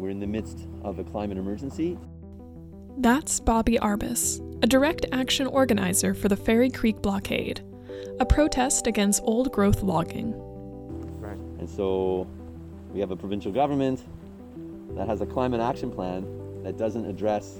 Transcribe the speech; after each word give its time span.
We're 0.00 0.08
in 0.08 0.18
the 0.18 0.26
midst 0.26 0.66
of 0.82 0.98
a 0.98 1.04
climate 1.04 1.36
emergency. 1.36 1.98
That's 2.96 3.38
Bobby 3.38 3.76
Arbess, 3.76 4.40
a 4.62 4.66
direct 4.66 5.04
action 5.12 5.46
organizer 5.46 6.14
for 6.14 6.28
the 6.30 6.36
Fairy 6.36 6.70
Creek 6.70 7.02
blockade, 7.02 7.60
a 8.18 8.24
protest 8.24 8.86
against 8.86 9.22
old 9.24 9.52
growth 9.52 9.82
logging. 9.82 10.32
Right. 11.20 11.36
And 11.58 11.68
so 11.68 12.26
we 12.94 13.00
have 13.00 13.10
a 13.10 13.16
provincial 13.16 13.52
government 13.52 14.02
that 14.96 15.06
has 15.06 15.20
a 15.20 15.26
climate 15.26 15.60
action 15.60 15.90
plan 15.90 16.24
that 16.64 16.78
doesn't 16.78 17.04
address 17.04 17.58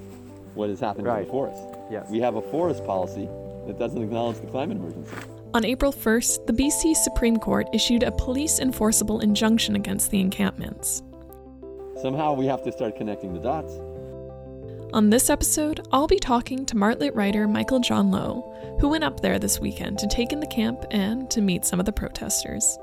what 0.55 0.71
is 0.71 0.81
happening 0.81 1.09
Right. 1.09 1.21
to 1.21 1.25
the 1.27 1.31
forest. 1.31 1.63
Yes. 1.91 2.09
We 2.11 2.21
have 2.21 2.37
a 2.37 2.43
forest 2.43 2.87
policy 2.87 3.29
that 3.67 3.79
doesn't 3.79 4.03
acknowledge 4.03 4.41
the 4.41 4.47
climate 4.47 4.79
emergency. 4.79 5.15
On 5.53 5.63
April 5.67 5.93
1st, 5.93 6.47
the 6.47 6.55
BC 6.55 6.95
Supreme 6.95 7.37
Court 7.37 7.69
issued 7.75 8.03
a 8.03 8.11
police 8.13 8.61
enforceable 8.61 9.21
injunction 9.21 9.77
against 9.77 10.11
the 10.11 10.21
encampments. 10.21 11.03
Somehow 12.01 12.33
we 12.33 12.47
have 12.47 12.63
to 12.63 12.73
start 12.73 12.97
connecting 12.97 13.35
the 13.35 13.41
dots. 13.41 13.75
On 14.95 15.11
this 15.11 15.29
episode, 15.29 15.87
I'll 15.93 16.07
be 16.07 16.19
talking 16.19 16.65
to 16.67 16.75
Martlet 16.75 17.15
writer 17.15 17.47
Michael 17.47 17.79
John 17.79 18.11
Lo, 18.11 18.79
who 18.81 18.89
went 18.89 19.05
up 19.05 19.21
there 19.21 19.39
this 19.39 19.61
weekend 19.61 19.99
to 19.99 20.09
take 20.09 20.33
in 20.33 20.41
the 20.41 20.47
camp 20.47 20.85
and 20.91 21.31
to 21.31 21.41
meet 21.41 21.65
some 21.65 21.79
of 21.79 21.87
the 21.87 21.93
protesters. 21.93 22.79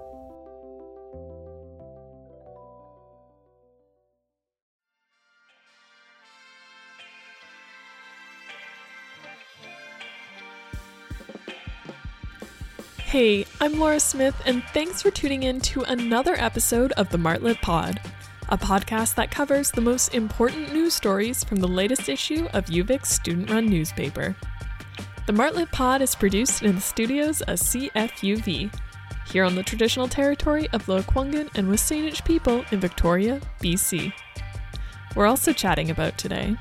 Hey, 13.00 13.46
I'm 13.60 13.80
Laura 13.80 14.00
Smith, 14.00 14.36
and 14.46 14.62
thanks 14.74 15.02
for 15.02 15.10
tuning 15.10 15.44
in 15.44 15.60
to 15.62 15.82
another 15.84 16.36
episode 16.36 16.92
of 16.94 17.10
the 17.10 17.18
Martlet 17.18 17.62
Pod, 17.62 18.00
a 18.50 18.58
podcast 18.58 19.16
that 19.16 19.32
covers 19.32 19.72
the 19.72 19.82
most 19.82 20.14
important 20.14 20.74
news 20.74 20.94
stories 20.94 21.44
from 21.44 21.58
the 21.58 21.68
latest 21.68 22.08
issue 22.08 22.48
of 22.54 22.66
UVic's 22.66 23.10
student 23.10 23.50
run 23.50 23.66
newspaper. 23.66 24.36
The 25.26 25.34
Martlet 25.34 25.72
Pod 25.72 26.02
is 26.02 26.16
produced 26.16 26.64
in 26.64 26.76
the 26.76 26.82
studios 26.82 27.42
of 27.42 27.60
CFUV, 27.60 28.74
here 29.32 29.44
on 29.44 29.56
the 29.56 29.64
traditional 29.64 30.08
territory 30.08 30.70
of 30.72 30.86
Lekwungen 30.86 31.50
and 31.56 31.68
WSÁNEĆ 31.68 32.24
people 32.24 32.64
in 32.72 32.80
Victoria, 32.80 33.42
BC. 33.62 34.14
We're 35.16 35.26
also 35.26 35.52
chatting 35.52 35.90
about 35.90 36.18
today. 36.18 36.56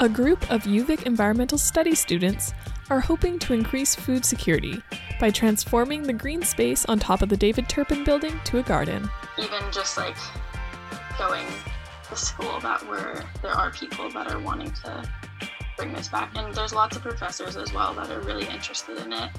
A 0.00 0.08
group 0.08 0.50
of 0.50 0.62
UVic 0.62 1.02
environmental 1.02 1.58
studies 1.58 2.00
students 2.00 2.54
are 2.88 3.00
hoping 3.00 3.38
to 3.40 3.52
increase 3.52 3.94
food 3.94 4.24
security 4.24 4.82
by 5.20 5.30
transforming 5.30 6.02
the 6.02 6.12
green 6.12 6.42
space 6.42 6.86
on 6.86 6.98
top 6.98 7.20
of 7.20 7.28
the 7.28 7.36
David 7.36 7.68
Turpin 7.68 8.02
building 8.02 8.40
to 8.44 8.58
a 8.58 8.62
garden. 8.62 9.10
Even 9.40 9.72
just 9.72 9.96
like 9.96 10.16
going 11.18 11.46
to 12.08 12.16
school 12.16 12.60
that 12.60 12.86
where 12.88 13.24
there 13.42 13.52
are 13.52 13.70
people 13.70 14.10
that 14.10 14.30
are 14.30 14.38
wanting 14.40 14.70
to 14.70 15.08
bring 15.76 15.92
this 15.92 16.08
back 16.08 16.30
and 16.36 16.54
there's 16.54 16.74
lots 16.74 16.96
of 16.96 17.02
professors 17.02 17.56
as 17.56 17.72
well 17.72 17.94
that 17.94 18.10
are 18.10 18.20
really 18.20 18.46
interested 18.48 18.98
in 18.98 19.12
it 19.12 19.30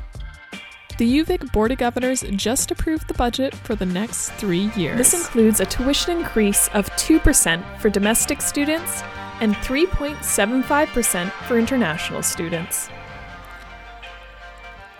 The 0.97 1.19
UVic 1.19 1.51
Board 1.51 1.71
of 1.71 1.77
Governors 1.77 2.23
just 2.35 2.71
approved 2.71 3.07
the 3.07 3.13
budget 3.13 3.55
for 3.55 3.75
the 3.75 3.85
next 3.85 4.29
three 4.33 4.71
years. 4.75 4.97
This 4.97 5.13
includes 5.13 5.59
a 5.59 5.65
tuition 5.65 6.19
increase 6.19 6.67
of 6.69 6.89
2% 6.91 7.79
for 7.79 7.89
domestic 7.89 8.41
students 8.41 9.01
and 9.39 9.55
3.75% 9.55 11.31
for 11.47 11.57
international 11.57 12.21
students. 12.21 12.89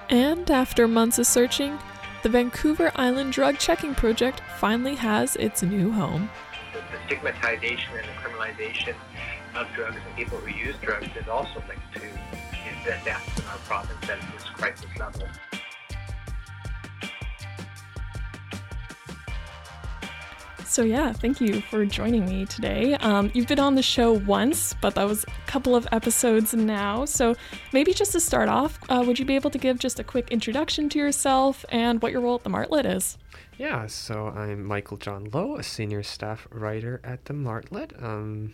And 0.10 0.50
after 0.52 0.88
months 0.88 1.20
of 1.20 1.28
searching, 1.28 1.78
the 2.24 2.30
Vancouver 2.30 2.92
Island 2.96 3.34
Drug 3.34 3.58
Checking 3.58 3.96
Project 3.96 4.42
finally 4.58 4.96
has 4.96 5.36
its 5.38 5.64
new 5.64 5.92
home. 5.92 6.30
the 6.74 6.98
stigmatization 7.08 7.90
and 7.96 8.06
the 8.06 8.12
criminalization 8.22 8.94
of 9.56 9.68
drugs 9.76 9.98
and 10.06 10.16
people 10.16 10.38
who 10.38 10.54
use 10.54 10.76
drugs 10.84 11.08
is 11.20 11.28
also 11.28 11.64
linked 11.68 11.94
to 11.94 12.02
the 12.86 12.98
deaths 13.04 13.40
in 13.40 13.46
our 13.46 13.58
province 13.60 14.10
at 14.10 14.20
this 14.34 14.44
crisis 14.44 14.86
level. 15.00 15.28
So, 20.72 20.84
yeah, 20.84 21.12
thank 21.12 21.42
you 21.42 21.60
for 21.60 21.86
joining 21.86 22.26
me 22.26 22.46
today. 22.46 22.94
Um, 22.94 23.30
you've 23.34 23.50
been 23.50 23.60
on 23.60 23.76
the 23.76 23.84
show 23.84 24.14
once, 24.14 24.74
but 24.80 24.96
that 24.96 25.06
was 25.06 25.26
a 25.26 25.46
couple 25.46 25.76
of 25.76 25.86
episodes 25.92 26.54
now. 26.54 27.04
So, 27.04 27.36
maybe 27.74 27.94
just 27.94 28.14
to 28.14 28.22
start 28.22 28.48
off, 28.48 28.80
uh, 28.88 29.04
would 29.06 29.20
you 29.20 29.26
be 29.26 29.36
able 29.36 29.50
to 29.50 29.58
give 29.58 29.80
just 29.80 30.00
a 30.00 30.04
quick 30.06 30.32
introduction 30.32 30.88
to 30.88 30.98
yourself 30.98 31.66
and 31.68 32.02
what 32.02 32.14
your 32.14 32.22
role 32.22 32.36
at 32.36 32.46
the 32.46 32.50
Martlet 32.50 32.86
is? 32.86 33.18
Yeah, 33.58 33.86
so 33.88 34.28
I'm 34.30 34.64
Michael 34.64 34.96
John 34.96 35.28
Lo, 35.34 35.58
a 35.58 35.64
senior 35.64 36.04
staff 36.04 36.48
writer 36.52 37.02
at 37.04 37.26
the 37.26 37.34
Martlet. 37.34 38.02
Um, 38.02 38.54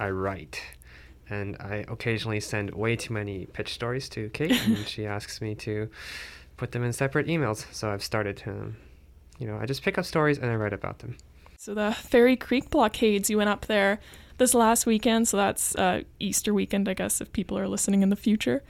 I 0.00 0.10
write, 0.10 0.60
and 1.28 1.56
I 1.60 1.84
occasionally 1.86 2.40
send 2.40 2.70
way 2.70 2.96
too 2.96 3.14
many 3.14 3.46
pitch 3.46 3.72
stories 3.72 4.08
to 4.08 4.30
Kate, 4.30 4.50
and 4.66 4.78
she 4.88 5.06
asks 5.06 5.40
me 5.40 5.54
to 5.54 5.90
put 6.56 6.72
them 6.72 6.82
in 6.82 6.92
separate 6.92 7.28
emails. 7.28 7.72
So 7.72 7.88
I've 7.88 8.02
started 8.02 8.36
to, 8.38 8.72
you 9.40 9.46
know, 9.46 9.58
I 9.60 9.66
just 9.66 9.82
pick 9.82 9.98
up 9.98 10.04
stories 10.04 10.38
and 10.38 10.50
I 10.50 10.54
write 10.54 10.72
about 10.72 11.00
them. 11.00 11.16
So, 11.58 11.74
the 11.74 11.92
Fairy 11.92 12.36
Creek 12.36 12.70
blockades, 12.70 13.28
you 13.28 13.38
went 13.38 13.50
up 13.50 13.66
there 13.66 13.98
this 14.38 14.54
last 14.54 14.86
weekend. 14.86 15.26
So, 15.26 15.36
that's 15.36 15.74
uh, 15.74 16.02
Easter 16.20 16.54
weekend, 16.54 16.88
I 16.88 16.94
guess, 16.94 17.20
if 17.20 17.32
people 17.32 17.58
are 17.58 17.66
listening 17.66 18.02
in 18.02 18.10
the 18.10 18.16
future. 18.16 18.62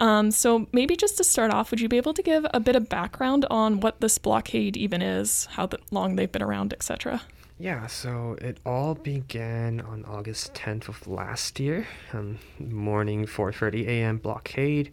Um, 0.00 0.30
so, 0.30 0.66
maybe 0.72 0.96
just 0.96 1.16
to 1.18 1.24
start 1.24 1.52
off, 1.52 1.70
would 1.70 1.80
you 1.80 1.88
be 1.88 1.98
able 1.98 2.14
to 2.14 2.22
give 2.22 2.46
a 2.54 2.60
bit 2.60 2.74
of 2.74 2.88
background 2.88 3.44
on 3.50 3.80
what 3.80 4.00
this 4.00 4.18
blockade 4.18 4.76
even 4.76 5.02
is, 5.02 5.46
how 5.52 5.66
the, 5.66 5.78
long 5.90 6.16
they've 6.16 6.32
been 6.32 6.42
around, 6.42 6.72
etc.? 6.72 7.22
Yeah, 7.58 7.86
so 7.86 8.36
it 8.40 8.58
all 8.66 8.94
began 8.94 9.80
on 9.82 10.04
August 10.06 10.52
10th 10.54 10.88
of 10.88 11.06
last 11.06 11.60
year, 11.60 11.86
um, 12.12 12.38
morning 12.58 13.24
4:30 13.24 13.86
a.m. 13.86 14.18
blockade. 14.18 14.90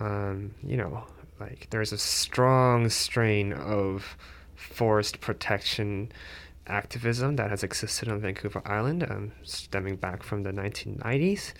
Um, 0.00 0.54
you 0.62 0.76
know, 0.76 1.04
like 1.40 1.68
there's 1.70 1.92
a 1.92 1.98
strong 1.98 2.90
strain 2.90 3.54
of 3.54 4.18
forest 4.58 5.20
protection 5.20 6.12
activism 6.66 7.36
that 7.36 7.48
has 7.48 7.62
existed 7.62 8.10
on 8.10 8.20
Vancouver 8.20 8.60
Island, 8.66 9.02
um, 9.08 9.32
stemming 9.42 9.96
back 9.96 10.22
from 10.22 10.42
the 10.42 10.50
1990s. 10.50 11.54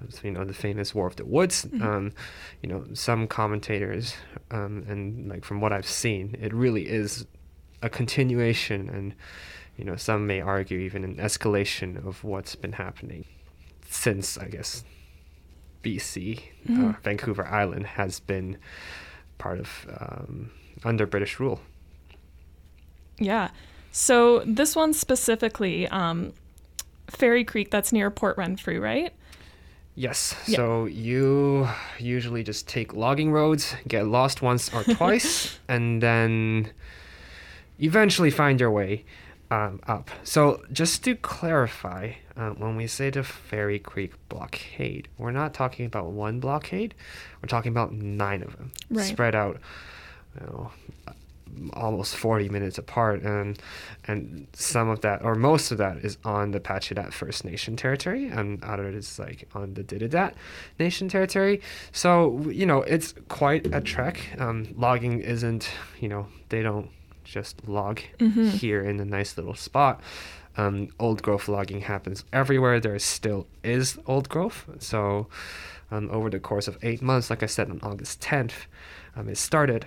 Um, 0.00 0.10
so, 0.10 0.20
you 0.22 0.30
know, 0.30 0.44
the 0.44 0.54
famous 0.54 0.94
War 0.94 1.06
of 1.06 1.16
the 1.16 1.26
Woods. 1.26 1.66
Um, 1.82 2.12
you 2.62 2.68
know, 2.70 2.86
some 2.94 3.26
commentators, 3.26 4.14
um, 4.50 4.84
and 4.88 5.28
like 5.28 5.44
from 5.44 5.60
what 5.60 5.72
I've 5.72 5.86
seen, 5.86 6.36
it 6.40 6.54
really 6.54 6.88
is 6.88 7.26
a 7.84 7.90
continuation 7.90 8.88
and 8.88 9.14
you 9.76 9.84
know 9.84 9.94
some 9.94 10.26
may 10.26 10.40
argue 10.40 10.78
even 10.78 11.04
an 11.04 11.16
escalation 11.16 12.04
of 12.04 12.24
what's 12.24 12.54
been 12.54 12.72
happening 12.72 13.26
since 13.88 14.38
i 14.38 14.46
guess 14.46 14.84
bc 15.82 16.40
uh, 16.70 16.92
vancouver 17.02 17.46
island 17.46 17.86
has 17.86 18.20
been 18.20 18.56
part 19.36 19.58
of 19.60 19.86
um, 20.00 20.50
under 20.82 21.06
british 21.06 21.38
rule 21.38 21.60
Yeah. 23.18 23.50
So 23.92 24.40
this 24.46 24.74
one 24.74 24.92
specifically, 24.92 25.86
um, 25.88 26.32
Fairy 27.08 27.44
Creek, 27.44 27.70
that's 27.70 27.92
near 27.92 28.10
Port 28.10 28.36
Renfrew, 28.36 28.80
right? 28.80 29.12
yes 29.96 30.34
Yeah. 30.48 30.56
so 30.56 30.86
you 30.86 31.68
usually 32.00 32.42
just 32.42 32.66
take 32.66 32.92
logging 32.94 33.30
roads 33.30 33.76
get 33.86 34.08
lost 34.08 34.42
once 34.42 34.74
or 34.74 34.82
twice 34.82 35.56
and 35.68 36.02
then 36.02 36.72
eventually 37.78 38.30
find 38.32 38.58
your 38.58 38.72
way 38.72 39.04
um, 39.52 39.78
up. 39.86 40.10
So, 40.24 40.62
just 40.72 41.04
to 41.04 41.14
clarify, 41.14 42.14
uh, 42.36 42.50
when 42.50 42.74
we 42.76 42.86
say 42.88 43.10
the 43.10 43.22
Fairy 43.22 43.78
Creek 43.78 44.12
blockade, 44.28 45.06
we're 45.16 45.30
not 45.30 45.54
talking 45.54 45.86
about 45.86 46.06
one 46.10 46.40
blockade. 46.40 46.94
We're 47.40 47.46
talking 47.48 47.70
about 47.70 47.92
nine 47.92 48.42
of 48.42 48.56
them 48.56 48.72
Right. 48.90 49.04
spread 49.04 49.34
out, 49.36 49.60
you 50.40 50.46
know, 50.46 50.72
almost 51.74 52.16
40 52.16 52.48
minutes 52.48 52.78
apart, 52.78 53.22
and 53.22 53.58
and 54.06 54.46
some 54.52 54.88
of 54.88 55.00
that, 55.00 55.22
or 55.22 55.34
most 55.34 55.70
of 55.72 55.78
that, 55.78 55.98
is 55.98 56.18
on 56.24 56.50
the 56.50 56.60
Pacheedaht 56.60 57.12
First 57.12 57.44
Nation 57.44 57.76
territory, 57.76 58.26
and 58.28 58.62
other 58.64 58.88
is 58.88 59.18
like 59.18 59.48
on 59.54 59.74
the 59.74 59.82
Ditidaht 59.84 60.34
Nation 60.78 61.08
territory. 61.08 61.60
So 61.92 62.40
you 62.50 62.66
know, 62.66 62.82
it's 62.82 63.14
quite 63.28 63.72
a 63.74 63.80
trek. 63.80 64.20
Um, 64.38 64.68
logging 64.76 65.20
isn't, 65.20 65.70
you 66.00 66.08
know, 66.08 66.26
they 66.48 66.62
don't 66.62 66.90
just 67.24 67.66
log 67.68 68.00
here 68.50 68.82
in 68.84 69.00
a 69.00 69.04
nice 69.04 69.36
little 69.36 69.54
spot. 69.54 70.00
Um, 70.56 70.88
old 71.00 71.22
growth 71.22 71.48
logging 71.48 71.80
happens 71.80 72.24
everywhere. 72.32 72.78
There 72.78 72.98
still 72.98 73.46
is 73.64 73.98
old 74.06 74.28
growth. 74.28 74.66
So, 74.78 75.26
um, 75.90 76.08
over 76.12 76.30
the 76.30 76.38
course 76.38 76.68
of 76.68 76.78
eight 76.82 77.02
months, 77.02 77.30
like 77.30 77.42
I 77.42 77.46
said, 77.46 77.70
on 77.70 77.80
August 77.82 78.20
10th, 78.20 78.66
um, 79.16 79.28
it 79.28 79.36
started. 79.36 79.86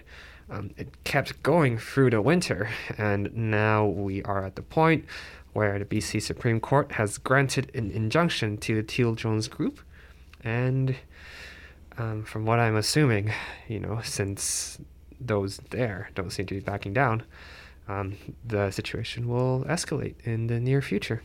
Um, 0.50 0.72
it 0.78 1.04
kept 1.04 1.44
going 1.44 1.78
through 1.78 2.12
the 2.12 2.22
winter, 2.22 2.70
and 2.98 3.36
now 3.36 3.86
we 3.86 4.24
are 4.24 4.46
at 4.46 4.56
the 4.56 4.62
point 4.62 5.06
where 5.54 5.78
the 5.78 5.86
BC 5.86 6.22
Supreme 6.22 6.60
Court 6.60 6.94
has 6.94 7.18
granted 7.18 7.70
an 7.76 7.92
injunction 7.92 8.58
to 8.60 8.76
the 8.76 8.84
Teal 8.84 9.16
Jones 9.16 9.48
Group, 9.48 9.82
and 10.44 10.96
um, 11.98 12.24
from 12.24 12.46
what 12.46 12.60
I'm 12.60 12.76
assuming, 12.76 13.34
you 13.68 13.80
know, 13.80 14.00
since 14.04 14.78
those 15.20 15.58
there 15.72 16.10
don't 16.16 16.32
seem 16.32 16.46
to 16.46 16.54
be 16.54 16.62
backing 16.62 16.94
down, 16.94 17.24
um, 17.88 18.16
the 18.46 18.72
situation 18.72 19.28
will 19.28 19.66
escalate 19.68 20.16
in 20.24 20.48
the 20.48 20.60
near 20.60 20.82
future. 20.82 21.24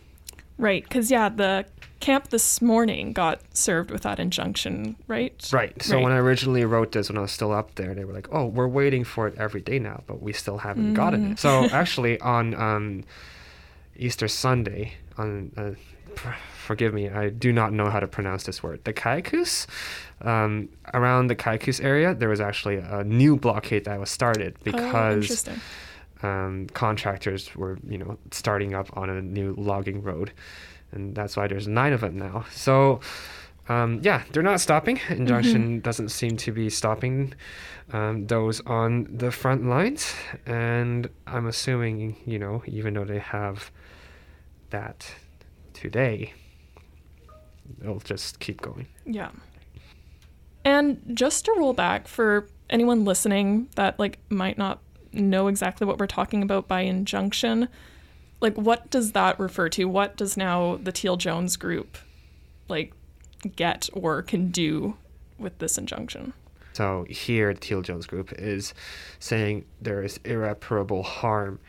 Right, 0.62 0.82
because 0.84 1.10
yeah, 1.10 1.28
the 1.28 1.66
camp 1.98 2.28
this 2.30 2.62
morning 2.62 3.12
got 3.12 3.40
served 3.52 3.90
with 3.90 4.02
that 4.02 4.18
injunction, 4.18 4.96
right? 5.08 5.34
Right. 5.52 5.80
So 5.82 5.96
Right. 5.96 6.02
when 6.04 6.12
I 6.12 6.18
originally 6.18 6.64
wrote 6.64 6.92
this, 6.92 7.08
when 7.08 7.18
I 7.18 7.20
was 7.22 7.32
still 7.32 7.52
up 7.52 7.74
there, 7.74 7.94
they 7.94 8.04
were 8.04 8.12
like, 8.12 8.28
"Oh, 8.32 8.46
we're 8.46 8.68
waiting 8.68 9.04
for 9.04 9.26
it 9.28 9.34
every 9.36 9.60
day 9.60 9.78
now, 9.78 10.02
but 10.06 10.22
we 10.22 10.32
still 10.32 10.58
haven't 10.58 10.94
gotten 10.94 11.32
it." 11.32 11.38
So 11.40 11.64
actually, 11.72 12.20
on 12.20 12.54
um, 12.54 13.04
Easter 13.96 14.28
Sunday, 14.28 14.94
on 15.18 15.50
uh, 15.56 15.70
pr- 16.14 16.38
forgive 16.66 16.94
me, 16.94 17.08
I 17.08 17.28
do 17.30 17.52
not 17.52 17.72
know 17.72 17.90
how 17.90 18.00
to 18.00 18.06
pronounce 18.06 18.44
this 18.44 18.62
word. 18.62 18.84
The 18.84 18.92
Caycuse, 18.92 19.66
um, 20.22 20.68
around 20.94 21.26
the 21.26 21.36
Caycuse 21.36 21.82
area, 21.82 22.14
there 22.14 22.28
was 22.28 22.40
actually 22.40 22.76
a 22.76 23.02
new 23.04 23.36
blockade 23.36 23.84
that 23.86 23.98
was 23.98 24.10
started 24.10 24.54
Oh, 24.58 24.62
because 24.64 25.14
interesting. 25.24 25.60
Um, 26.22 26.66
contractors 26.72 27.54
were, 27.54 27.78
you 27.86 27.98
know, 27.98 28.18
starting 28.30 28.74
up 28.74 28.96
on 28.96 29.10
a 29.10 29.20
new 29.20 29.54
logging 29.58 30.02
road, 30.02 30.32
and 30.92 31.14
that's 31.14 31.36
why 31.36 31.46
there's 31.46 31.68
nine 31.68 31.92
of 31.92 32.00
them 32.00 32.18
now. 32.18 32.44
So, 32.52 33.00
um, 33.68 34.00
yeah, 34.02 34.22
they're 34.32 34.42
not 34.42 34.60
stopping. 34.60 35.00
Injunction 35.08 35.80
doesn't 35.80 36.10
seem 36.10 36.36
to 36.38 36.52
be 36.52 36.68
stopping 36.70 37.34
um, 37.92 38.26
those 38.26 38.60
on 38.62 39.08
the 39.10 39.30
front 39.30 39.66
lines, 39.66 40.14
and 40.46 41.08
I'm 41.26 41.46
assuming, 41.46 42.16
you 42.24 42.38
know, 42.38 42.62
even 42.66 42.94
though 42.94 43.04
they 43.04 43.18
have 43.18 43.70
that 44.70 45.14
today, 45.72 46.32
they'll 47.78 48.00
just 48.00 48.40
keep 48.40 48.60
going. 48.60 48.86
Yeah. 49.04 49.30
And 50.64 51.00
just 51.14 51.44
to 51.46 51.54
roll 51.56 51.72
back 51.72 52.06
for 52.06 52.48
anyone 52.70 53.04
listening 53.04 53.68
that 53.74 53.98
like 53.98 54.18
might 54.30 54.56
not 54.56 54.80
know 55.12 55.48
exactly 55.48 55.86
what 55.86 55.98
we're 55.98 56.06
talking 56.06 56.42
about 56.42 56.68
by 56.68 56.80
injunction, 56.80 57.68
like 58.40 58.56
what 58.56 58.90
does 58.90 59.12
that 59.12 59.38
refer 59.38 59.68
to? 59.70 59.84
What 59.84 60.16
does 60.16 60.36
now 60.36 60.78
the 60.82 60.92
Teal 60.92 61.16
Jones 61.16 61.56
group 61.56 61.98
like 62.68 62.92
get 63.56 63.88
or 63.92 64.22
can 64.22 64.50
do 64.50 64.96
with 65.38 65.58
this 65.58 65.78
injunction? 65.78 66.32
So 66.72 67.04
here, 67.08 67.52
the 67.52 67.60
Teal 67.60 67.82
Jones 67.82 68.06
Group 68.06 68.32
is 68.38 68.72
saying 69.18 69.64
there 69.80 70.02
is 70.02 70.18
irreparable 70.24 71.02
harm 71.02 71.60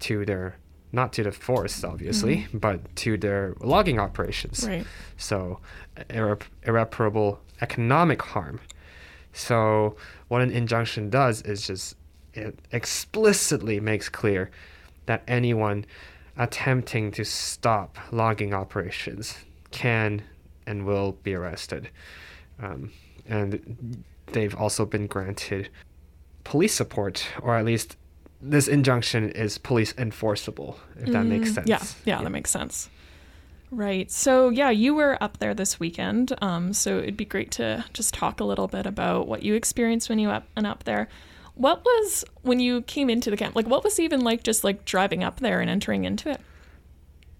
to 0.00 0.24
their, 0.24 0.56
not 0.92 1.12
to 1.14 1.22
the 1.22 1.32
forests, 1.32 1.84
obviously, 1.84 2.38
mm-hmm. 2.38 2.58
but 2.58 2.96
to 2.96 3.16
their 3.16 3.54
logging 3.60 4.00
operations. 4.00 4.66
Right. 4.66 4.84
So 5.16 5.60
irre- 6.08 6.42
irreparable 6.64 7.40
economic 7.60 8.22
harm. 8.22 8.60
So 9.32 9.96
what 10.28 10.42
an 10.42 10.50
injunction 10.50 11.10
does 11.10 11.42
is 11.42 11.66
just 11.66 11.94
it 12.34 12.58
explicitly 12.72 13.80
makes 13.80 14.08
clear 14.08 14.50
that 15.06 15.22
anyone 15.26 15.84
attempting 16.36 17.10
to 17.12 17.24
stop 17.24 17.98
logging 18.12 18.54
operations 18.54 19.36
can 19.70 20.22
and 20.66 20.86
will 20.86 21.12
be 21.22 21.34
arrested. 21.34 21.90
Um, 22.62 22.92
and 23.28 24.04
they've 24.26 24.54
also 24.54 24.84
been 24.84 25.06
granted 25.06 25.68
police 26.44 26.74
support, 26.74 27.26
or 27.42 27.56
at 27.56 27.64
least 27.64 27.96
this 28.40 28.68
injunction 28.68 29.30
is 29.30 29.58
police 29.58 29.92
enforceable, 29.98 30.78
if 30.98 31.10
that 31.12 31.26
makes 31.26 31.52
sense. 31.52 31.68
Yeah, 31.68 31.82
yeah, 32.04 32.22
that 32.22 32.30
makes 32.30 32.50
sense. 32.50 32.88
Right. 33.70 34.10
So, 34.10 34.48
yeah, 34.48 34.70
you 34.70 34.94
were 34.94 35.22
up 35.22 35.38
there 35.38 35.54
this 35.54 35.78
weekend. 35.78 36.32
Um, 36.42 36.72
so 36.72 36.98
it'd 36.98 37.16
be 37.16 37.24
great 37.24 37.52
to 37.52 37.84
just 37.92 38.14
talk 38.14 38.40
a 38.40 38.44
little 38.44 38.66
bit 38.66 38.84
about 38.84 39.28
what 39.28 39.42
you 39.42 39.54
experienced 39.54 40.08
when 40.08 40.18
you 40.18 40.30
up 40.30 40.46
and 40.56 40.66
up 40.66 40.84
there. 40.84 41.08
What 41.54 41.84
was 41.84 42.24
when 42.42 42.60
you 42.60 42.82
came 42.82 43.10
into 43.10 43.30
the 43.30 43.36
camp? 43.36 43.54
Like, 43.56 43.66
what 43.66 43.84
was 43.84 43.98
it 43.98 44.02
even 44.02 44.20
like 44.20 44.42
just 44.42 44.64
like 44.64 44.84
driving 44.84 45.22
up 45.22 45.40
there 45.40 45.60
and 45.60 45.68
entering 45.68 46.04
into 46.04 46.30
it? 46.30 46.40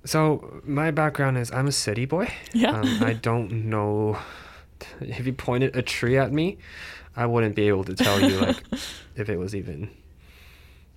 So 0.04 0.62
my 0.64 0.90
background 0.90 1.38
is 1.38 1.50
I'm 1.50 1.66
a 1.66 1.72
city 1.72 2.06
boy. 2.06 2.32
Yeah. 2.52 2.80
Um, 2.80 3.02
I 3.02 3.12
don't 3.22 3.66
know 3.66 4.18
if 5.00 5.26
you 5.26 5.32
pointed 5.32 5.76
a 5.76 5.82
tree 5.82 6.16
at 6.16 6.32
me, 6.32 6.58
I 7.16 7.26
wouldn't 7.26 7.54
be 7.54 7.68
able 7.68 7.84
to 7.84 7.94
tell 7.94 8.20
you 8.20 8.38
like 8.38 8.62
if 9.16 9.28
it 9.28 9.38
was 9.38 9.54
even 9.54 9.90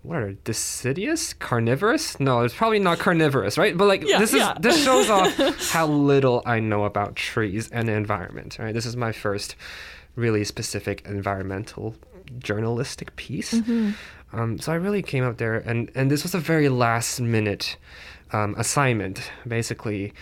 what 0.03 0.17
are 0.17 0.33
deciduous, 0.43 1.33
carnivorous? 1.33 2.19
No, 2.19 2.41
it's 2.41 2.53
probably 2.53 2.79
not 2.79 2.99
carnivorous, 2.99 3.57
right? 3.57 3.75
But 3.77 3.87
like 3.87 4.03
Yeah, 4.05 4.19
this 4.19 4.33
is 4.33 4.39
yeah. 4.39 4.53
this 4.59 4.83
shows 4.83 5.09
off 5.09 5.33
how 5.71 5.87
little 5.87 6.43
I 6.45 6.59
know 6.59 6.83
about 6.83 7.15
trees 7.15 7.69
and 7.71 7.87
the 7.87 7.93
environment. 7.93 8.57
Right? 8.59 8.73
This 8.73 8.85
is 8.85 8.97
my 8.97 9.13
first 9.13 9.55
really 10.15 10.43
specific 10.43 11.03
environmental 11.05 11.95
journalistic 12.39 13.15
piece. 13.15 13.53
Um, 14.33 14.57
so 14.57 14.71
I 14.71 14.75
really 14.75 15.03
came 15.03 15.23
up 15.23 15.37
there, 15.37 15.55
and 15.55 15.91
and 15.95 16.09
this 16.09 16.23
was 16.23 16.33
a 16.33 16.39
very 16.39 16.67
last 16.69 17.19
minute 17.19 17.77
um, 18.31 18.55
assignment. 18.57 19.31
Basically, 19.47 20.13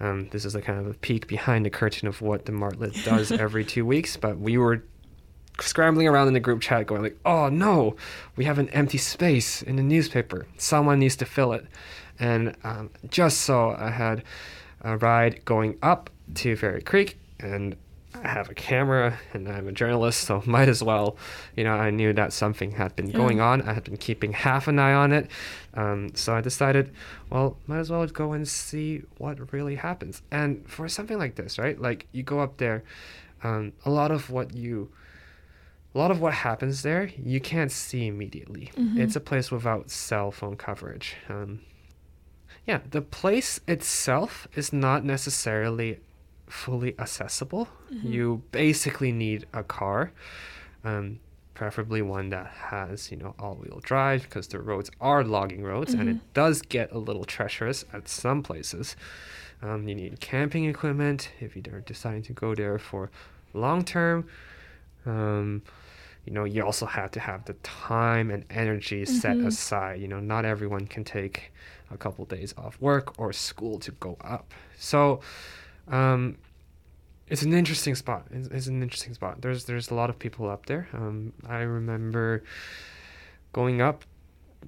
um, 0.00 0.28
this 0.30 0.44
is 0.44 0.54
a 0.54 0.60
kind 0.60 0.80
of 0.80 0.86
a 0.88 0.94
peek 0.94 1.28
behind 1.28 1.64
the 1.64 1.70
curtain 1.70 2.08
of 2.08 2.20
what 2.20 2.44
the 2.46 2.52
Martlet 2.52 3.04
does 3.04 3.30
every 3.46 3.64
two 3.64 3.86
weeks. 3.86 4.16
But 4.16 4.38
we 4.38 4.58
were 4.58 4.82
scrambling 5.60 6.08
around 6.08 6.26
in 6.28 6.34
the 6.34 6.40
group 6.40 6.60
chat, 6.60 6.86
going 6.88 7.02
like, 7.02 7.18
"Oh 7.24 7.48
no, 7.48 7.94
we 8.34 8.44
have 8.44 8.58
an 8.58 8.68
empty 8.70 8.98
space 8.98 9.62
in 9.62 9.76
the 9.76 9.82
newspaper. 9.82 10.46
Someone 10.58 10.98
needs 10.98 11.16
to 11.16 11.24
fill 11.24 11.52
it." 11.52 11.66
And 12.18 12.56
um, 12.64 12.90
just 13.10 13.42
so 13.42 13.76
I 13.78 13.90
had 13.90 14.24
a 14.82 14.96
ride 14.96 15.44
going 15.44 15.78
up 15.82 16.10
to 16.34 16.56
Fairy 16.56 16.82
Creek, 16.82 17.16
and 17.38 17.76
I 18.14 18.28
have 18.28 18.50
a 18.50 18.54
camera, 18.54 19.18
and 19.32 19.48
I'm 19.48 19.68
a 19.68 19.72
journalist, 19.72 20.20
so 20.20 20.42
might 20.46 20.68
as 20.68 20.82
well. 20.82 21.16
You 21.56 21.64
know, 21.64 21.74
I 21.74 21.90
knew 21.90 22.12
that 22.12 22.32
something 22.32 22.72
had 22.72 22.94
been 22.96 23.10
going 23.10 23.40
on. 23.40 23.62
I 23.62 23.72
had 23.72 23.84
been 23.84 23.96
keeping 23.96 24.32
half 24.32 24.68
an 24.68 24.78
eye 24.78 24.92
on 24.92 25.12
it, 25.12 25.30
um, 25.74 26.14
so 26.14 26.34
I 26.34 26.40
decided, 26.40 26.92
well, 27.30 27.56
might 27.66 27.78
as 27.78 27.90
well 27.90 28.06
go 28.06 28.32
and 28.32 28.46
see 28.46 29.02
what 29.18 29.52
really 29.52 29.76
happens. 29.76 30.22
And 30.30 30.68
for 30.68 30.88
something 30.88 31.18
like 31.18 31.36
this, 31.36 31.58
right? 31.58 31.80
Like 31.80 32.06
you 32.12 32.22
go 32.22 32.40
up 32.40 32.58
there, 32.58 32.84
um, 33.42 33.72
a 33.84 33.90
lot 33.90 34.10
of 34.10 34.30
what 34.30 34.54
you 34.54 34.90
a 35.94 35.98
lot 35.98 36.10
of 36.10 36.20
what 36.22 36.32
happens 36.32 36.82
there 36.82 37.10
you 37.22 37.38
can't 37.38 37.70
see 37.70 38.06
immediately. 38.06 38.70
It's 38.98 39.16
a 39.16 39.20
place 39.20 39.50
without 39.50 39.90
cell 39.90 40.30
phone 40.30 40.56
coverage. 40.56 41.16
Um, 41.28 41.60
yeah, 42.66 42.80
the 42.90 43.02
place 43.02 43.60
itself 43.66 44.46
is 44.54 44.72
not 44.72 45.04
necessarily 45.04 45.98
fully 46.52 46.94
accessible. 46.98 47.66
You 47.90 48.42
basically 48.52 49.10
need 49.10 49.46
a 49.52 49.62
car, 49.62 50.12
um, 50.84 51.18
preferably 51.54 52.02
one 52.02 52.30
that 52.30 52.46
has 52.46 53.10
you 53.10 53.16
know 53.16 53.34
all-wheel 53.38 53.80
drive 53.82 54.22
because 54.22 54.48
the 54.48 54.60
roads 54.60 54.90
are 55.00 55.22
logging 55.24 55.62
roads 55.62 55.94
and 55.94 56.08
it 56.08 56.34
does 56.34 56.62
get 56.62 56.92
a 56.92 56.98
little 56.98 57.24
treacherous 57.24 57.84
at 57.92 58.08
some 58.08 58.42
places. 58.42 58.96
Um, 59.62 59.86
you 59.88 59.94
need 59.94 60.20
camping 60.20 60.64
equipment 60.64 61.30
if 61.40 61.54
you 61.56 61.62
are 61.72 61.80
deciding 61.80 62.22
to 62.24 62.32
go 62.32 62.54
there 62.54 62.78
for 62.78 63.10
long 63.54 63.84
term. 63.84 64.26
Um, 65.06 65.62
you 66.24 66.32
know, 66.32 66.44
you 66.44 66.64
also 66.64 66.86
have 66.86 67.10
to 67.12 67.20
have 67.20 67.44
the 67.46 67.54
time 67.62 68.30
and 68.30 68.44
energy 68.50 69.04
set 69.04 69.36
aside. 69.38 70.00
You 70.00 70.08
know, 70.08 70.20
not 70.20 70.44
everyone 70.44 70.86
can 70.86 71.04
take 71.04 71.52
a 71.90 71.96
couple 71.96 72.24
days 72.24 72.54
off 72.56 72.80
work 72.80 73.18
or 73.18 73.32
school 73.32 73.78
to 73.80 73.90
go 73.92 74.16
up. 74.20 74.52
So, 74.78 75.20
um, 75.88 76.36
it's 77.28 77.42
an 77.42 77.52
interesting 77.52 77.94
spot. 77.94 78.26
It's, 78.30 78.48
it's 78.48 78.66
an 78.66 78.82
interesting 78.82 79.14
spot. 79.14 79.40
There's 79.40 79.64
there's 79.64 79.90
a 79.90 79.94
lot 79.94 80.10
of 80.10 80.18
people 80.18 80.48
up 80.48 80.66
there. 80.66 80.88
Um, 80.92 81.32
I 81.48 81.60
remember 81.60 82.42
going 83.52 83.80
up, 83.80 84.04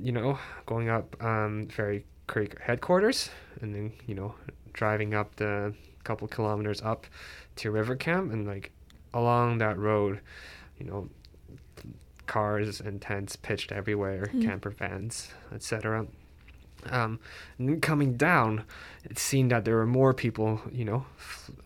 you 0.00 0.12
know, 0.12 0.38
going 0.66 0.88
up 0.88 1.22
um, 1.22 1.68
Fairy 1.68 2.04
Creek 2.26 2.58
headquarters, 2.60 3.30
and 3.60 3.74
then 3.74 3.92
you 4.06 4.14
know 4.14 4.34
driving 4.72 5.14
up 5.14 5.36
the 5.36 5.74
couple 6.04 6.28
kilometers 6.28 6.82
up 6.82 7.06
to 7.56 7.70
River 7.70 7.96
Camp, 7.96 8.32
and 8.32 8.46
like 8.46 8.72
along 9.12 9.58
that 9.58 9.78
road, 9.78 10.20
you 10.78 10.86
know, 10.86 11.08
cars 12.26 12.80
and 12.80 13.00
tents 13.00 13.36
pitched 13.36 13.72
everywhere, 13.72 14.30
camper 14.42 14.70
vans, 14.70 15.28
etc. 15.52 16.06
Um, 16.90 17.20
and 17.58 17.68
then 17.68 17.80
coming 17.80 18.16
down, 18.16 18.64
it 19.04 19.18
seemed 19.18 19.50
that 19.50 19.64
there 19.64 19.76
were 19.76 19.86
more 19.86 20.14
people, 20.14 20.60
you 20.72 20.84
know, 20.84 21.06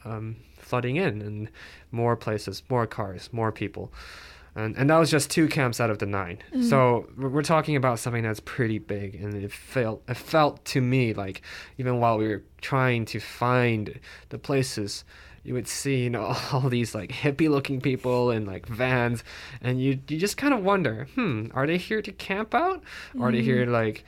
um, 0.04 0.36
flooding 0.58 0.96
in, 0.96 1.22
and 1.22 1.50
more 1.90 2.16
places, 2.16 2.62
more 2.68 2.86
cars, 2.86 3.30
more 3.32 3.52
people. 3.52 3.92
And, 4.54 4.76
and 4.76 4.90
that 4.90 4.96
was 4.96 5.10
just 5.10 5.30
two 5.30 5.46
camps 5.46 5.78
out 5.80 5.88
of 5.88 5.98
the 6.00 6.06
9 6.06 6.38
So 6.62 7.08
we're 7.16 7.42
talking 7.42 7.76
about 7.76 8.00
something 8.00 8.24
that's 8.24 8.40
pretty 8.40 8.78
big, 8.78 9.14
and 9.14 9.34
it 9.34 9.52
felt 9.52 10.02
it 10.08 10.16
felt 10.16 10.64
to 10.66 10.80
me 10.80 11.14
like 11.14 11.42
even 11.78 12.00
while 12.00 12.18
we 12.18 12.26
were 12.26 12.42
trying 12.60 13.04
to 13.06 13.20
find 13.20 14.00
the 14.30 14.38
places, 14.38 15.04
you 15.44 15.54
would 15.54 15.68
see 15.68 16.02
you 16.02 16.10
know 16.10 16.34
all 16.52 16.68
these 16.68 16.92
like 16.92 17.10
hippie 17.10 17.48
looking 17.48 17.80
people 17.80 18.32
in 18.32 18.46
like 18.46 18.66
vans, 18.66 19.22
and 19.60 19.80
you 19.80 20.00
you 20.08 20.18
just 20.18 20.36
kind 20.36 20.52
of 20.52 20.64
wonder, 20.64 21.06
hmm, 21.14 21.46
are 21.54 21.66
they 21.66 21.78
here 21.78 22.02
to 22.02 22.10
camp 22.10 22.52
out, 22.52 22.82
or 23.16 23.28
are 23.28 23.32
they 23.32 23.42
here 23.42 23.64
like 23.66 24.04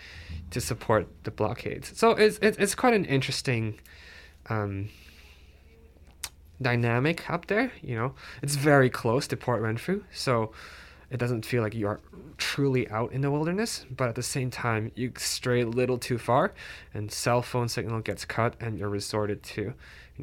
to 0.50 0.60
support 0.60 1.08
the 1.24 1.30
blockades? 1.30 1.96
So 1.98 2.10
it's 2.12 2.38
it's, 2.42 2.58
it's 2.58 2.74
quite 2.74 2.94
an 2.94 3.04
interesting. 3.04 3.80
Um, 4.48 4.88
dynamic 6.62 7.30
up 7.30 7.46
there. 7.46 7.72
You 7.82 7.96
know, 7.96 8.14
it's 8.42 8.56
very 8.56 8.90
close 8.90 9.26
to 9.28 9.36
Port 9.36 9.62
Renfrew, 9.62 10.02
so 10.12 10.52
it 11.10 11.18
doesn't 11.18 11.44
feel 11.44 11.62
like 11.62 11.74
you 11.74 11.86
are 11.88 12.00
truly 12.38 12.88
out 12.90 13.12
in 13.12 13.20
the 13.20 13.30
wilderness, 13.30 13.84
but 13.94 14.08
at 14.08 14.14
the 14.14 14.22
same 14.22 14.50
time, 14.50 14.92
you 14.94 15.12
stray 15.16 15.60
a 15.62 15.66
little 15.66 15.98
too 15.98 16.16
far, 16.18 16.52
and 16.94 17.10
cell 17.12 17.42
phone 17.42 17.68
signal 17.68 18.00
gets 18.00 18.24
cut, 18.24 18.54
and 18.60 18.78
you're 18.78 18.88
resorted 18.88 19.42
to, 19.42 19.62
you 19.62 19.74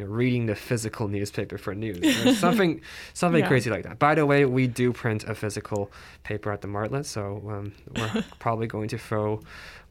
know, 0.04 0.06
reading 0.06 0.46
the 0.48 0.56
physical 0.56 1.08
newspaper 1.08 1.58
for 1.58 1.76
news, 1.76 2.38
something, 2.40 2.82
something 3.14 3.42
Yeah. 3.42 3.48
crazy 3.48 3.70
like 3.70 3.84
that. 3.84 4.00
By 4.00 4.16
the 4.16 4.26
way, 4.26 4.46
we 4.46 4.66
do 4.68 4.92
print 4.94 5.26
a 5.26 5.36
physical 5.36 5.92
paper 6.24 6.52
at 6.52 6.62
the 6.62 6.68
Martlet, 6.68 7.06
so 7.06 7.44
um, 7.50 7.74
we're 7.96 8.24
probably 8.40 8.66
going 8.68 8.88
to 8.90 8.98
throw 8.98 9.42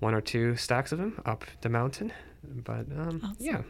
one 0.01 0.15
or 0.15 0.21
two 0.21 0.57
stacks 0.57 0.91
of 0.93 0.99
them 0.99 1.21
up 1.27 1.45
the 1.61 1.69
mountain. 1.69 2.13
But 2.65 2.87
um, 2.97 3.21
Awesome. 3.25 3.37
yeah, 3.39 3.63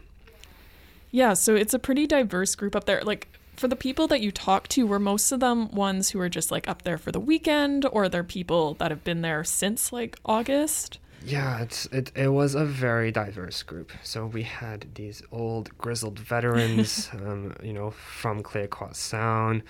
Yeah, 1.10 1.34
so 1.34 1.54
it's 1.54 1.74
a 1.74 1.78
pretty 1.78 2.06
diverse 2.06 2.54
group 2.54 2.74
up 2.76 2.84
there. 2.84 3.02
Like 3.02 3.28
for 3.56 3.68
the 3.68 3.76
people 3.76 4.06
that 4.08 4.20
you 4.20 4.30
talk 4.30 4.68
to, 4.68 4.86
were 4.86 4.98
most 4.98 5.32
of 5.32 5.40
them 5.40 5.70
ones 5.70 6.10
who 6.10 6.20
are 6.20 6.28
just 6.28 6.50
like 6.50 6.68
up 6.68 6.82
there 6.82 6.98
for 6.98 7.12
the 7.12 7.20
weekend, 7.20 7.86
or 7.90 8.08
they're 8.08 8.24
people 8.24 8.74
that 8.74 8.90
have 8.90 9.04
been 9.04 9.22
there 9.22 9.44
since 9.44 9.92
like 9.92 10.18
August? 10.24 10.98
Yeah, 11.24 11.60
it's 11.62 11.86
it, 11.86 12.12
it 12.14 12.28
was 12.28 12.54
a 12.54 12.64
very 12.64 13.10
diverse 13.10 13.62
group. 13.62 13.90
So 14.02 14.26
we 14.26 14.44
had 14.44 14.86
these 14.94 15.22
old 15.32 15.76
grizzled 15.76 16.18
veterans, 16.18 17.08
um, 17.12 17.54
you 17.62 17.72
know, 17.72 17.90
from 17.90 18.42
Clayoquot 18.42 18.94
Sound. 18.94 19.62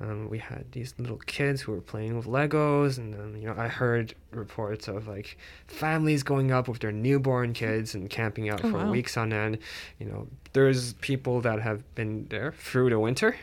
Um, 0.00 0.28
we 0.28 0.38
had 0.38 0.70
these 0.72 0.94
little 0.98 1.16
kids 1.16 1.62
who 1.62 1.72
were 1.72 1.80
playing 1.80 2.16
with 2.16 2.26
Legos, 2.26 2.98
and 2.98 3.14
um, 3.14 3.36
you 3.36 3.46
know, 3.48 3.54
I 3.56 3.68
heard 3.68 4.14
reports 4.30 4.88
of 4.88 5.08
like 5.08 5.38
families 5.68 6.22
going 6.22 6.52
up 6.52 6.68
with 6.68 6.80
their 6.80 6.92
newborn 6.92 7.54
kids 7.54 7.94
and 7.94 8.10
camping 8.10 8.50
out 8.50 8.62
Oh, 8.62 8.70
for 8.70 8.76
wow. 8.78 8.90
weeks 8.90 9.16
on 9.16 9.32
end. 9.32 9.58
You 9.98 10.06
know, 10.06 10.26
there's 10.52 10.92
people 10.94 11.40
that 11.40 11.62
have 11.62 11.82
been 11.94 12.26
there 12.28 12.52
through 12.52 12.90
the 12.90 12.98
winter. 13.00 13.36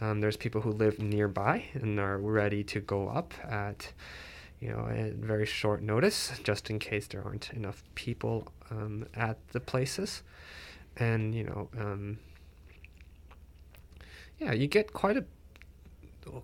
Um, 0.00 0.20
there's 0.20 0.36
people 0.36 0.60
who 0.60 0.70
live 0.70 0.98
nearby 1.00 1.64
and 1.74 1.98
are 1.98 2.18
ready 2.18 2.62
to 2.64 2.80
go 2.80 3.08
up 3.08 3.34
at, 3.48 3.92
you 4.60 4.68
know, 4.68 4.86
at 4.86 5.14
very 5.14 5.46
short 5.46 5.82
notice, 5.82 6.32
just 6.44 6.70
in 6.70 6.78
case 6.78 7.06
there 7.08 7.24
aren't 7.24 7.50
enough 7.52 7.82
people 7.96 8.48
um, 8.70 9.06
at 9.14 9.36
the 9.52 9.58
places. 9.60 10.22
And 10.96 11.34
you 11.34 11.44
know, 11.44 11.68
um, 11.78 12.18
yeah, 14.38 14.52
you 14.52 14.66
get 14.66 14.92
quite 14.92 15.16
a 15.16 15.24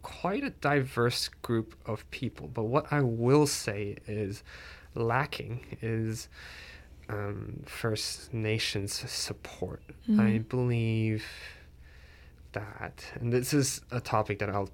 quite 0.03 0.45
a 0.45 0.51
diverse 0.51 1.29
group 1.43 1.75
of 1.87 2.09
people. 2.11 2.49
But 2.49 2.65
what 2.65 2.93
I 2.93 3.01
will 3.01 3.47
say 3.47 3.97
is 4.07 4.43
lacking 4.95 5.79
is 5.83 6.29
um, 7.09 7.63
First 7.67 8.33
Nations 8.35 8.93
support. 8.93 9.83
I 10.21 10.39
believe 10.39 11.25
that, 12.53 13.05
and 13.15 13.33
this 13.33 13.53
is 13.55 13.81
a 13.91 14.01
topic 14.01 14.39
that 14.41 14.51
I'll 14.51 14.71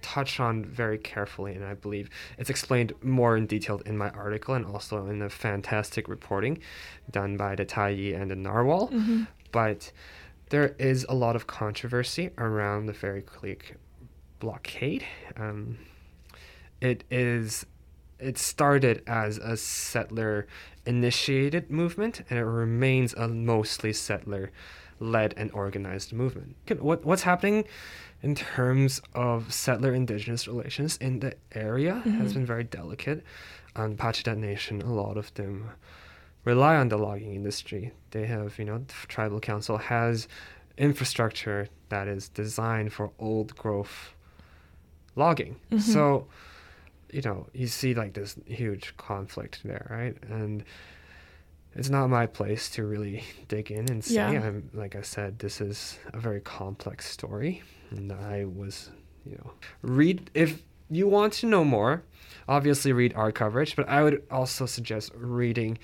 touch 0.00 0.38
on 0.40 0.64
very 0.64 0.96
carefully, 0.98 1.54
and 1.54 1.64
I 1.64 1.74
believe 1.74 2.08
it's 2.38 2.50
explained 2.50 2.92
more 3.02 3.36
in 3.36 3.46
detail 3.46 3.80
in 3.84 3.98
my 3.98 4.10
article 4.10 4.54
and 4.54 4.64
also 4.64 5.06
in 5.06 5.18
the 5.18 5.28
fantastic 5.28 6.08
reporting 6.08 6.60
done 7.10 7.36
by 7.36 7.54
the 7.54 7.66
Tyee 7.66 8.14
and 8.18 8.30
the 8.30 8.36
Narwhal. 8.36 8.90
But 9.52 9.92
there 10.50 10.74
is 10.78 11.04
a 11.08 11.14
lot 11.14 11.36
of 11.36 11.46
controversy 11.46 12.30
around 12.38 12.86
the 12.86 12.94
Fairy 12.94 13.22
Creek 13.22 13.74
blockade. 14.38 15.04
Um, 15.36 15.78
it 16.80 17.04
is 17.10 17.66
it 18.18 18.36
started 18.36 19.02
as 19.06 19.38
a 19.38 19.56
settler 19.56 20.46
initiated 20.84 21.70
movement 21.70 22.22
and 22.28 22.38
it 22.38 22.44
remains 22.44 23.14
a 23.14 23.28
mostly 23.28 23.92
settler 23.92 24.50
led 25.00 25.34
and 25.36 25.52
organized 25.52 26.12
movement. 26.12 26.56
What 26.80 27.04
what's 27.04 27.22
happening 27.22 27.64
in 28.22 28.34
terms 28.34 29.00
of 29.14 29.52
settler 29.52 29.94
indigenous 29.94 30.48
relations 30.48 30.96
in 30.96 31.20
the 31.20 31.34
area 31.52 31.94
has 31.94 32.32
been 32.34 32.46
very 32.46 32.64
delicate. 32.64 33.22
On 33.76 33.96
Pacheedaht 33.96 34.38
Nation, 34.38 34.82
a 34.82 34.92
lot 34.92 35.16
of 35.16 35.32
them 35.34 35.70
rely 36.44 36.74
on 36.74 36.88
the 36.88 36.96
logging 36.96 37.34
industry. 37.34 37.92
They 38.10 38.26
have, 38.26 38.58
you 38.58 38.64
know, 38.64 38.78
the 38.78 38.94
tribal 39.06 39.38
council 39.38 39.76
has 39.76 40.26
infrastructure 40.76 41.68
that 41.90 42.08
is 42.08 42.28
designed 42.28 42.92
for 42.92 43.12
old 43.20 43.54
growth 43.54 44.14
logging. 45.18 45.56
Mm-hmm. 45.70 45.80
So, 45.80 46.26
you 47.12 47.22
know, 47.22 47.46
you 47.52 47.66
see 47.66 47.94
like 47.94 48.14
this 48.14 48.36
huge 48.46 48.96
conflict 48.96 49.62
there, 49.64 49.86
right? 49.90 50.16
And 50.30 50.64
it's 51.74 51.90
not 51.90 52.08
my 52.08 52.26
place 52.26 52.70
to 52.70 52.84
really 52.84 53.24
dig 53.48 53.70
in 53.70 53.90
and 53.90 54.02
say. 54.02 54.14
Yeah. 54.14 54.42
I'm 54.42 54.70
like 54.72 54.96
I 54.96 55.02
said, 55.02 55.38
this 55.38 55.60
is 55.60 55.98
a 56.12 56.18
very 56.18 56.40
complex 56.40 57.08
story, 57.08 57.62
and 57.90 58.12
I 58.12 58.44
was, 58.44 58.90
you 59.26 59.36
know, 59.36 59.52
read 59.82 60.30
if 60.34 60.62
you 60.90 61.06
want 61.06 61.34
to 61.34 61.46
know 61.46 61.64
more. 61.64 62.02
Obviously, 62.48 62.92
read 62.92 63.12
our 63.14 63.30
coverage, 63.30 63.76
but 63.76 63.86
I 63.88 64.02
would 64.02 64.22
also 64.30 64.64
suggest 64.64 65.12
reading 65.14 65.78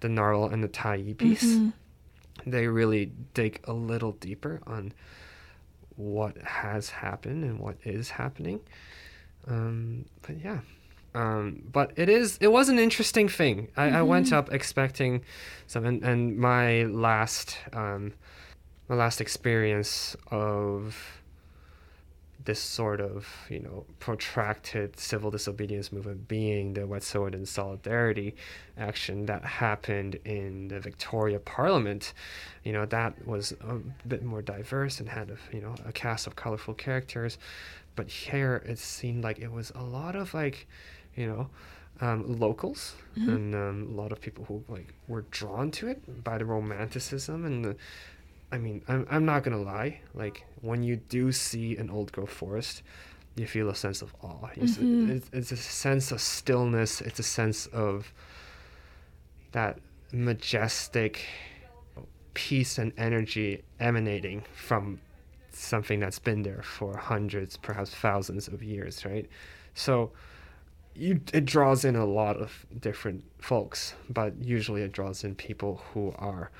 the 0.00 0.08
Narwhal 0.08 0.50
and 0.50 0.62
the 0.62 0.68
Tyee 0.68 1.16
piece. 1.16 1.44
Mm-hmm. 1.44 2.50
They 2.50 2.66
really 2.66 3.12
dig 3.32 3.60
a 3.64 3.72
little 3.72 4.12
deeper 4.12 4.60
on 4.66 4.92
what 6.00 6.36
has 6.38 6.90
happened 6.90 7.44
and 7.44 7.58
what 7.58 7.76
is 7.84 8.10
happening. 8.10 8.60
Um, 9.46 10.06
but 10.22 10.38
yeah, 10.42 10.60
um, 11.14 11.62
but 11.70 11.92
it 11.96 12.08
is 12.08 12.38
it 12.40 12.48
was 12.48 12.68
an 12.68 12.78
interesting 12.78 13.28
thing. 13.28 13.68
I, 13.76 13.90
I 13.90 14.02
went 14.02 14.32
up 14.32 14.52
expecting 14.52 15.22
some, 15.66 15.84
and, 15.84 16.02
and 16.02 16.38
my 16.38 16.84
last 16.84 17.58
um, 17.72 18.12
my 18.88 18.96
last 18.96 19.20
experience 19.20 20.16
of 20.30 21.20
this 22.44 22.60
sort 22.60 23.00
of 23.00 23.28
you 23.48 23.60
know 23.60 23.84
protracted 23.98 24.98
civil 24.98 25.30
disobedience 25.30 25.92
movement 25.92 26.28
being 26.28 26.74
the 26.74 26.82
Wet'suwet'en 26.82 27.46
solidarity 27.46 28.34
action 28.78 29.26
that 29.26 29.44
happened 29.44 30.18
in 30.24 30.68
the 30.68 30.80
Victoria 30.80 31.38
Parliament, 31.38 32.12
you 32.64 32.72
know 32.72 32.86
that 32.86 33.26
was 33.26 33.52
a 33.60 33.76
bit 34.06 34.22
more 34.22 34.42
diverse 34.42 35.00
and 35.00 35.08
had 35.08 35.30
a 35.30 35.36
you 35.54 35.60
know 35.60 35.74
a 35.86 35.92
cast 35.92 36.26
of 36.26 36.36
colorful 36.36 36.74
characters, 36.74 37.38
but 37.96 38.08
here 38.08 38.62
it 38.66 38.78
seemed 38.78 39.22
like 39.22 39.38
it 39.38 39.52
was 39.52 39.70
a 39.74 39.82
lot 39.82 40.16
of 40.16 40.34
like, 40.34 40.66
you 41.16 41.26
know. 41.26 41.48
Um, 42.02 42.38
locals 42.38 42.94
and 43.14 43.54
um, 43.54 43.88
a 43.92 44.00
lot 44.00 44.10
of 44.10 44.22
people 44.22 44.46
who 44.46 44.64
like 44.68 44.94
were 45.06 45.26
drawn 45.30 45.70
to 45.72 45.88
it 45.88 46.24
by 46.24 46.38
the 46.38 46.46
romanticism 46.46 47.44
and 47.44 47.62
the 47.62 47.76
I 48.52 48.58
mean, 48.58 48.82
I'm, 48.88 49.06
I'm 49.10 49.24
not 49.24 49.44
gonna 49.44 49.62
lie. 49.62 50.00
Like 50.14 50.44
when 50.60 50.82
you 50.82 50.96
do 50.96 51.32
see 51.32 51.76
an 51.76 51.90
old 51.90 52.12
growth 52.12 52.30
forest, 52.30 52.82
you 53.36 53.46
feel 53.46 53.68
a 53.70 53.74
sense 53.74 54.02
of 54.02 54.14
awe. 54.22 54.48
S- 54.60 54.76
mm-hmm. 54.76 55.10
It's, 55.10 55.30
it's 55.32 55.52
a 55.52 55.56
sense 55.56 56.12
of 56.12 56.20
stillness. 56.20 57.00
It's 57.00 57.18
a 57.18 57.24
sense 57.24 57.66
of 57.66 58.12
that 59.52 59.78
majestic 60.12 61.24
peace 62.34 62.78
and 62.78 62.92
energy 62.96 63.62
emanating 63.78 64.44
from 64.54 65.00
something 65.52 66.00
that's 66.00 66.18
been 66.18 66.42
there 66.42 66.62
for 66.62 66.96
hundreds, 66.96 67.56
perhaps 67.56 67.94
thousands 67.94 68.48
of 68.48 68.62
years, 68.62 69.04
right? 69.04 69.28
So 69.74 70.12
you 70.94 71.20
it 71.32 71.44
draws 71.44 71.84
in 71.84 71.96
a 71.96 72.04
lot 72.04 72.36
of 72.36 72.66
different 72.80 73.24
folks, 73.38 73.94
but 74.08 74.34
usually 74.42 74.82
it 74.82 74.92
draws 74.92 75.24
in 75.24 75.34
people 75.34 75.82
who 75.92 76.12
are 76.18 76.50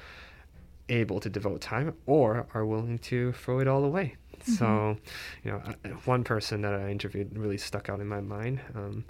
able 0.90 1.20
to 1.20 1.30
devote 1.30 1.60
time 1.60 1.94
or 2.06 2.46
are 2.52 2.66
willing 2.66 2.98
to 2.98 3.32
throw 3.32 3.60
it 3.60 3.68
all 3.68 3.84
away. 3.84 4.16
So, 4.44 4.96
you 5.44 5.50
know, 5.50 5.62
uh, 5.66 5.88
one 6.04 6.24
person 6.24 6.62
that 6.62 6.72
I 6.72 6.88
interviewed 6.88 7.36
really 7.36 7.58
stuck 7.58 7.88
out 7.88 8.00
in 8.00 8.06
my 8.06 8.20
mind. 8.20 8.60
Um, 8.74 9.04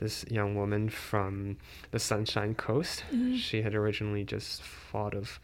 this 0.00 0.24
young 0.28 0.56
woman 0.56 0.88
from 0.88 1.56
the 1.92 2.00
Sunshine 2.00 2.54
Coast. 2.56 3.04
She 3.36 3.62
had 3.62 3.74
originally 3.74 4.24
just 4.24 4.62
thought 4.62 5.14
of 5.14 5.38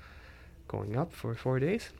going 0.66 0.96
up 0.96 1.12
for 1.12 1.34
four 1.34 1.60
days, 1.60 1.90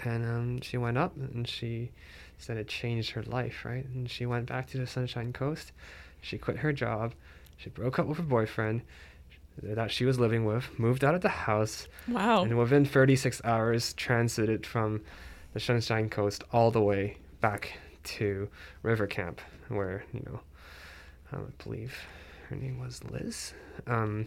and 0.00 0.24
um, 0.24 0.60
she 0.60 0.76
went 0.76 0.96
up 0.96 1.16
and 1.16 1.46
she 1.48 1.90
said 2.38 2.56
it 2.56 2.68
changed 2.68 3.10
her 3.10 3.22
life, 3.24 3.64
right? 3.64 3.84
And 3.84 4.08
she 4.08 4.26
went 4.26 4.46
back 4.46 4.68
to 4.68 4.78
the 4.78 4.86
Sunshine 4.86 5.32
Coast. 5.32 5.72
She 6.20 6.38
quit 6.38 6.58
her 6.58 6.72
job. 6.72 7.14
She 7.56 7.70
broke 7.70 7.98
up 7.98 8.06
with 8.06 8.18
her 8.18 8.24
boyfriend 8.24 8.82
that 9.62 9.90
she 9.90 10.04
was 10.04 10.18
living 10.18 10.44
with, 10.44 10.64
moved 10.78 11.04
out 11.04 11.14
of 11.14 11.20
the 11.20 11.28
house, 11.28 11.88
Wow. 12.08 12.42
and 12.44 12.58
within 12.58 12.84
36 12.84 13.40
hours 13.44 13.92
transited 13.94 14.66
from 14.66 15.02
the 15.52 15.60
Sunshine 15.60 16.08
Coast 16.08 16.42
all 16.52 16.70
the 16.70 16.80
way 16.82 17.16
back 17.40 17.78
to 18.04 18.48
River 18.82 19.06
Camp, 19.06 19.40
where 19.68 20.04
you 20.12 20.22
know, 20.26 20.40
I 21.32 21.36
believe 21.62 21.94
her 22.48 22.56
name 22.56 22.80
was 22.80 23.02
Liz. 23.04 23.52
Um, 23.86 24.26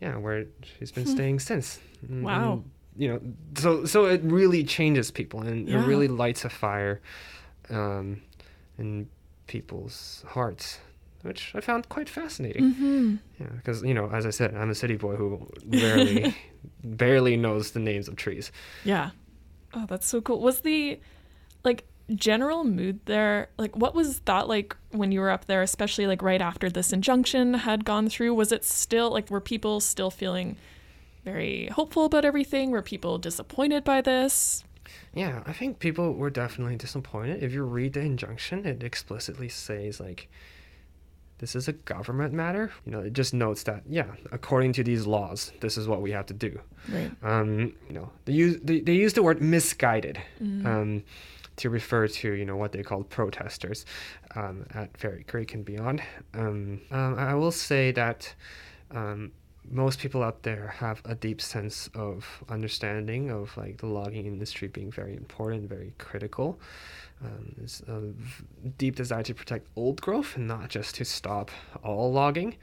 yeah, 0.00 0.16
where 0.16 0.46
she's 0.78 0.92
been 0.92 1.06
staying 1.06 1.40
since. 1.40 1.80
Wow. 2.08 2.52
and, 2.52 2.70
you 2.96 3.08
know, 3.08 3.20
so 3.56 3.84
so 3.84 4.06
it 4.06 4.22
really 4.22 4.64
changes 4.64 5.10
people, 5.10 5.40
and 5.42 5.68
Yeah. 5.68 5.82
it 5.82 5.86
really 5.86 6.08
lights 6.08 6.44
a 6.44 6.48
fire 6.50 7.00
um, 7.70 8.22
in 8.78 9.08
people's 9.46 10.24
hearts, 10.28 10.78
which 11.22 11.52
I 11.54 11.60
found 11.60 11.88
quite 11.88 12.08
fascinating. 12.08 12.72
hmm 12.72 13.16
Yeah, 13.40 13.50
because 13.56 13.82
you 13.82 13.94
know, 13.94 14.10
as 14.12 14.26
I 14.26 14.30
said, 14.30 14.54
I'm 14.54 14.70
a 14.70 14.74
city 14.74 14.96
boy 14.96 15.16
who 15.16 15.48
barely, 15.64 16.34
barely 16.84 17.36
knows 17.36 17.72
the 17.72 17.80
names 17.80 18.08
of 18.08 18.16
trees. 18.16 18.52
Yeah. 18.84 19.10
Oh, 19.74 19.86
that's 19.86 20.06
so 20.06 20.20
cool. 20.20 20.40
Was 20.40 20.60
the 20.62 20.98
like 21.64 21.84
general 22.14 22.64
mood 22.64 23.00
there? 23.04 23.50
Like, 23.58 23.76
what 23.76 23.94
was 23.94 24.20
that 24.20 24.48
like 24.48 24.76
when 24.90 25.12
you 25.12 25.20
were 25.20 25.30
up 25.30 25.44
there, 25.46 25.62
especially 25.62 26.06
like 26.06 26.22
right 26.22 26.40
after 26.40 26.70
this 26.70 26.92
injunction 26.92 27.54
had 27.54 27.84
gone 27.84 28.08
through? 28.08 28.34
Was 28.34 28.52
it 28.52 28.64
still 28.64 29.10
like, 29.10 29.30
were 29.30 29.40
people 29.40 29.80
still 29.80 30.10
feeling 30.10 30.56
very 31.24 31.66
hopeful 31.66 32.04
about 32.04 32.24
everything? 32.24 32.70
Were 32.70 32.82
people 32.82 33.18
disappointed 33.18 33.84
by 33.84 34.00
this? 34.00 34.64
Yeah, 35.12 35.42
I 35.46 35.52
think 35.52 35.80
people 35.80 36.14
were 36.14 36.30
definitely 36.30 36.76
disappointed. 36.76 37.42
If 37.42 37.52
you 37.52 37.64
read 37.64 37.92
the 37.92 38.00
injunction, 38.00 38.64
it 38.64 38.82
explicitly 38.82 39.48
says 39.48 40.00
like 40.00 40.30
this 41.38 41.54
is 41.54 41.68
a 41.68 41.72
government 41.72 42.32
matter. 42.32 42.70
You 42.84 42.92
know, 42.92 43.00
it 43.00 43.12
just 43.12 43.32
notes 43.32 43.62
that 43.64 43.82
yeah, 43.88 44.06
according 44.32 44.72
to 44.74 44.84
these 44.84 45.06
laws, 45.06 45.52
this 45.60 45.76
is 45.76 45.88
what 45.88 46.02
we 46.02 46.10
have 46.12 46.26
to 46.26 46.34
do. 46.34 46.60
Right. 46.88 47.10
Um, 47.22 47.74
you 47.88 47.94
know, 47.94 48.10
they 48.24 48.32
use 48.32 48.58
they, 48.62 48.80
they 48.80 48.94
use 48.94 49.12
the 49.12 49.22
word 49.22 49.40
misguided. 49.40 50.20
Um, 50.40 51.04
to 51.58 51.70
refer 51.70 52.06
to 52.06 52.32
you 52.32 52.44
know 52.44 52.56
what 52.56 52.72
they 52.72 52.82
call 52.82 53.02
protesters 53.02 53.84
um, 54.36 54.64
at 54.74 54.96
Fairy 54.96 55.24
Creek 55.24 55.54
and 55.54 55.64
beyond. 55.64 56.02
Um, 56.34 56.80
um, 56.90 57.18
I 57.18 57.34
will 57.34 57.50
say 57.50 57.90
that 57.92 58.32
um, 58.92 59.32
most 59.70 59.98
people 59.98 60.22
out 60.22 60.42
there 60.42 60.68
have 60.78 61.02
a 61.04 61.14
deep 61.14 61.40
sense 61.40 61.88
of 61.94 62.44
understanding 62.48 63.30
of 63.30 63.56
like 63.56 63.78
the 63.78 63.86
logging 63.86 64.26
industry 64.26 64.68
being 64.68 64.90
very 64.90 65.14
important, 65.14 65.68
very 65.68 65.92
critical. 65.98 66.58
Um, 67.24 67.54
there's 67.56 67.82
a 67.88 68.00
v- 68.00 68.44
deep 68.78 68.96
desire 68.96 69.22
to 69.24 69.34
protect 69.34 69.66
old 69.76 70.00
growth 70.00 70.36
and 70.36 70.46
not 70.46 70.68
just 70.68 70.94
to 70.96 71.04
stop 71.04 71.50
all 71.82 72.12
logging. 72.12 72.56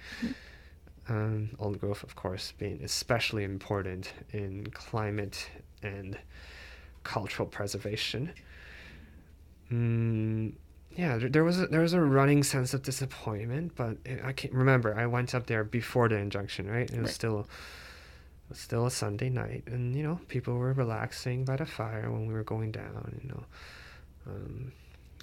Um, 1.07 1.49
old 1.59 1.79
growth, 1.79 2.03
of 2.03 2.15
course, 2.15 2.53
being 2.57 2.81
especially 2.83 3.43
important 3.43 4.13
in 4.31 4.67
climate 4.71 5.49
and 5.83 6.17
cultural 7.03 7.47
preservation. 7.47 8.31
Mm, 9.71 10.53
yeah, 10.95 11.17
there, 11.17 11.29
there 11.29 11.43
was 11.43 11.61
a, 11.61 11.67
there 11.67 11.81
was 11.81 11.93
a 11.93 12.01
running 12.01 12.43
sense 12.43 12.73
of 12.73 12.81
disappointment, 12.83 13.73
but 13.75 13.97
it, 14.05 14.21
I 14.23 14.31
can't 14.33 14.53
remember. 14.53 14.95
I 14.97 15.05
went 15.05 15.35
up 15.35 15.47
there 15.47 15.63
before 15.63 16.07
the 16.09 16.15
injunction, 16.17 16.69
right? 16.69 16.89
It 16.89 16.91
was 16.91 16.99
Right. 17.07 17.09
still 17.09 17.39
it 17.41 18.49
was 18.49 18.59
still 18.59 18.85
a 18.85 18.91
Sunday 18.91 19.29
night, 19.29 19.63
and 19.67 19.95
you 19.95 20.03
know 20.03 20.19
people 20.27 20.55
were 20.55 20.73
relaxing 20.73 21.45
by 21.45 21.55
the 21.57 21.65
fire 21.65 22.11
when 22.11 22.27
we 22.27 22.33
were 22.33 22.43
going 22.43 22.71
down. 22.71 23.19
You 23.23 23.29
know, 23.29 23.43
um, 24.27 24.71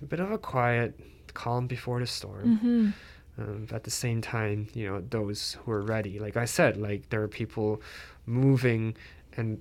a 0.01 0.05
bit 0.05 0.21
of 0.21 0.31
a 0.31 0.39
quiet 0.39 0.99
calm 1.35 1.67
before 1.67 2.01
the 2.01 2.07
storm. 2.07 2.59
Mm-hmm. 2.59 2.91
Um, 3.39 3.67
at 3.73 3.85
the 3.85 3.91
same 3.91 4.21
time, 4.21 4.69
you 4.75 4.87
know, 4.87 5.01
those 5.09 5.57
who 5.65 5.73
are 5.73 5.81
ready, 5.81 6.19
like 6.19 6.37
I 6.37 6.45
said, 6.45 6.77
like 6.77 7.09
there 7.09 7.23
are 7.23 7.29
people 7.29 7.81
moving 8.27 8.95
and 9.39 9.59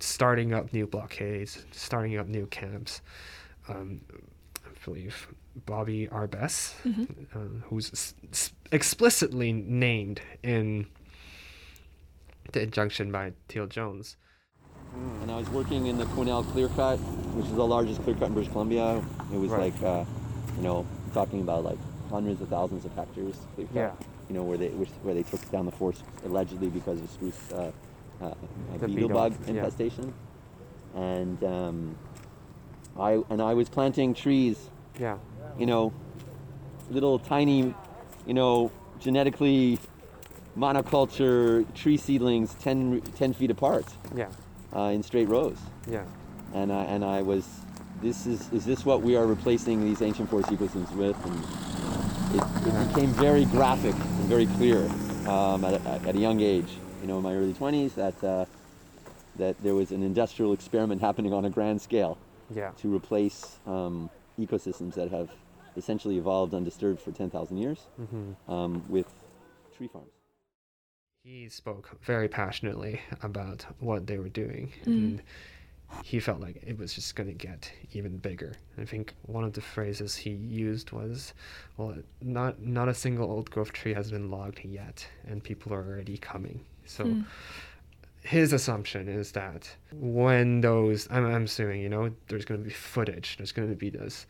starting 0.00 0.54
up 0.54 0.72
new 0.72 0.86
blockades, 0.86 1.64
starting 1.72 2.16
up 2.16 2.26
new 2.26 2.46
camps. 2.46 3.02
Um, 3.68 4.00
believe 4.84 5.28
Bobby 5.66 6.06
Arbess, 6.08 6.74
um, 7.34 7.62
who's 7.68 7.90
s- 7.92 8.14
s- 8.32 8.52
explicitly 8.72 9.52
named 9.52 10.20
in 10.42 10.86
the 12.52 12.62
injunction 12.62 13.10
by 13.10 13.32
Teal 13.48 13.66
Jones. 13.66 14.16
And 15.22 15.30
I 15.30 15.36
was 15.36 15.48
working 15.50 15.86
in 15.86 15.98
the 15.98 16.06
Cornell 16.06 16.44
Clear 16.44 16.68
Cut, 16.68 16.98
which 17.34 17.46
is 17.46 17.52
the 17.54 17.66
largest 17.66 18.02
clear 18.04 18.14
cut 18.16 18.28
in 18.28 18.34
British 18.34 18.52
Columbia. 18.52 19.02
It 19.32 19.38
was 19.38 19.50
Right. 19.50 19.72
like, 19.72 19.82
uh, 19.82 20.04
you 20.56 20.62
know, 20.62 20.86
talking 21.12 21.40
about 21.40 21.64
like 21.64 21.78
hundreds 22.10 22.40
of 22.40 22.48
thousands 22.48 22.84
of 22.84 22.92
hectares 22.94 23.36
clear 23.54 23.66
cut. 23.68 23.74
Yeah. 23.76 23.92
You 24.28 24.34
know, 24.36 24.42
where 24.44 24.56
they 24.58 24.68
which, 24.68 24.90
where 25.02 25.14
they 25.14 25.22
took 25.24 25.50
down 25.50 25.66
the 25.66 25.72
forest 25.72 26.04
allegedly 26.24 26.68
because 26.68 27.00
of 27.00 27.10
spruce 27.10 27.52
uh, 27.52 27.72
uh, 28.20 28.24
uh, 28.26 28.34
beetle, 28.72 28.88
beetle, 28.88 29.08
bug 29.08 29.34
yeah. 29.42 29.50
infestation. 29.54 30.14
And 30.94 31.42
um, 31.42 31.96
I 32.98 33.20
and 33.30 33.42
I 33.42 33.54
was 33.54 33.68
planting 33.68 34.14
trees 34.14 34.70
Yeah, 34.98 35.18
you 35.58 35.66
know, 35.66 35.92
little 36.90 37.18
tiny, 37.18 37.74
you 38.26 38.34
know, 38.34 38.70
genetically 39.00 39.78
monoculture 40.56 41.72
tree 41.74 41.96
seedlings 41.96 42.54
10, 42.60 43.00
10 43.16 43.32
feet 43.32 43.50
apart 43.50 43.86
yeah, 44.14 44.28
uh, 44.74 44.84
in 44.84 45.02
straight 45.02 45.28
rows. 45.28 45.58
yeah, 45.90 46.04
And 46.54 46.72
I, 46.72 46.84
and 46.84 47.04
I 47.04 47.22
was, 47.22 47.46
this 48.00 48.26
is, 48.26 48.52
is 48.52 48.64
this 48.64 48.84
what 48.84 49.02
we 49.02 49.16
are 49.16 49.26
replacing 49.26 49.84
these 49.84 50.00
ancient 50.00 50.30
forest 50.30 50.50
ecosystems 50.50 50.92
with? 50.92 51.16
And 51.26 52.40
it, 52.40 52.68
it 52.68 52.88
became 52.88 53.10
very 53.14 53.44
graphic 53.46 53.94
and 53.94 54.24
very 54.28 54.46
clear 54.46 54.88
um, 55.28 55.64
at, 55.64 55.74
a, 55.74 56.08
at 56.08 56.14
a 56.14 56.18
young 56.18 56.40
age, 56.40 56.68
you 57.00 57.08
know, 57.08 57.16
in 57.18 57.22
my 57.22 57.34
early 57.34 57.52
20s, 57.52 57.94
that, 57.94 58.24
uh, 58.24 58.44
that 59.36 59.60
there 59.62 59.74
was 59.74 59.90
an 59.90 60.02
industrial 60.02 60.52
experiment 60.52 61.00
happening 61.00 61.32
on 61.32 61.44
a 61.44 61.50
grand 61.50 61.80
scale 61.82 62.16
yeah. 62.54 62.70
to 62.78 62.94
replace 62.94 63.58
um, 63.66 64.08
ecosystems 64.38 64.94
that 64.94 65.10
have 65.10 65.30
essentially 65.76 66.16
evolved 66.18 66.54
undisturbed 66.54 67.00
for 67.00 67.12
10,000 67.12 67.56
years 67.56 67.80
hmm 67.96 68.32
um, 68.48 68.84
with 68.88 69.06
tree 69.76 69.88
farms. 69.88 70.10
He 71.22 71.48
spoke 71.48 71.98
very 72.02 72.28
passionately 72.28 73.00
about 73.22 73.64
what 73.80 74.06
they 74.06 74.18
were 74.18 74.28
doing, 74.28 74.72
Mm. 74.84 74.86
and 74.86 75.22
he 76.02 76.20
felt 76.20 76.40
like 76.40 76.62
it 76.66 76.76
was 76.78 76.92
just 76.94 77.14
going 77.16 77.28
to 77.28 77.46
get 77.46 77.72
even 77.92 78.18
bigger. 78.18 78.56
I 78.78 78.84
think 78.84 79.14
one 79.22 79.44
of 79.44 79.52
the 79.54 79.60
phrases 79.60 80.16
he 80.16 80.30
used 80.30 80.90
was, 80.92 81.32
"Well, 81.76 81.96
not 82.20 82.60
not 82.60 82.88
a 82.88 82.94
single 82.94 83.30
old 83.30 83.50
growth 83.50 83.72
tree 83.72 83.94
has 83.94 84.10
been 84.10 84.30
logged 84.30 84.60
yet, 84.64 85.06
and 85.26 85.42
people 85.42 85.72
are 85.72 85.84
already 85.86 86.18
coming." 86.18 86.60
So. 86.86 87.04
Mm. 87.04 87.24
His 88.24 88.52
assumption 88.54 89.06
is 89.06 89.32
that 89.32 89.76
when 89.92 90.62
those, 90.62 91.06
I'm, 91.10 91.26
I'm 91.26 91.44
assuming, 91.44 91.82
you 91.82 91.90
know, 91.90 92.10
there's 92.28 92.44
going 92.46 92.60
to 92.60 92.64
be 92.64 92.72
footage, 92.72 93.36
there's 93.36 93.52
going 93.52 93.68
to 93.68 93.76
be 93.76 93.90
this 93.90 94.26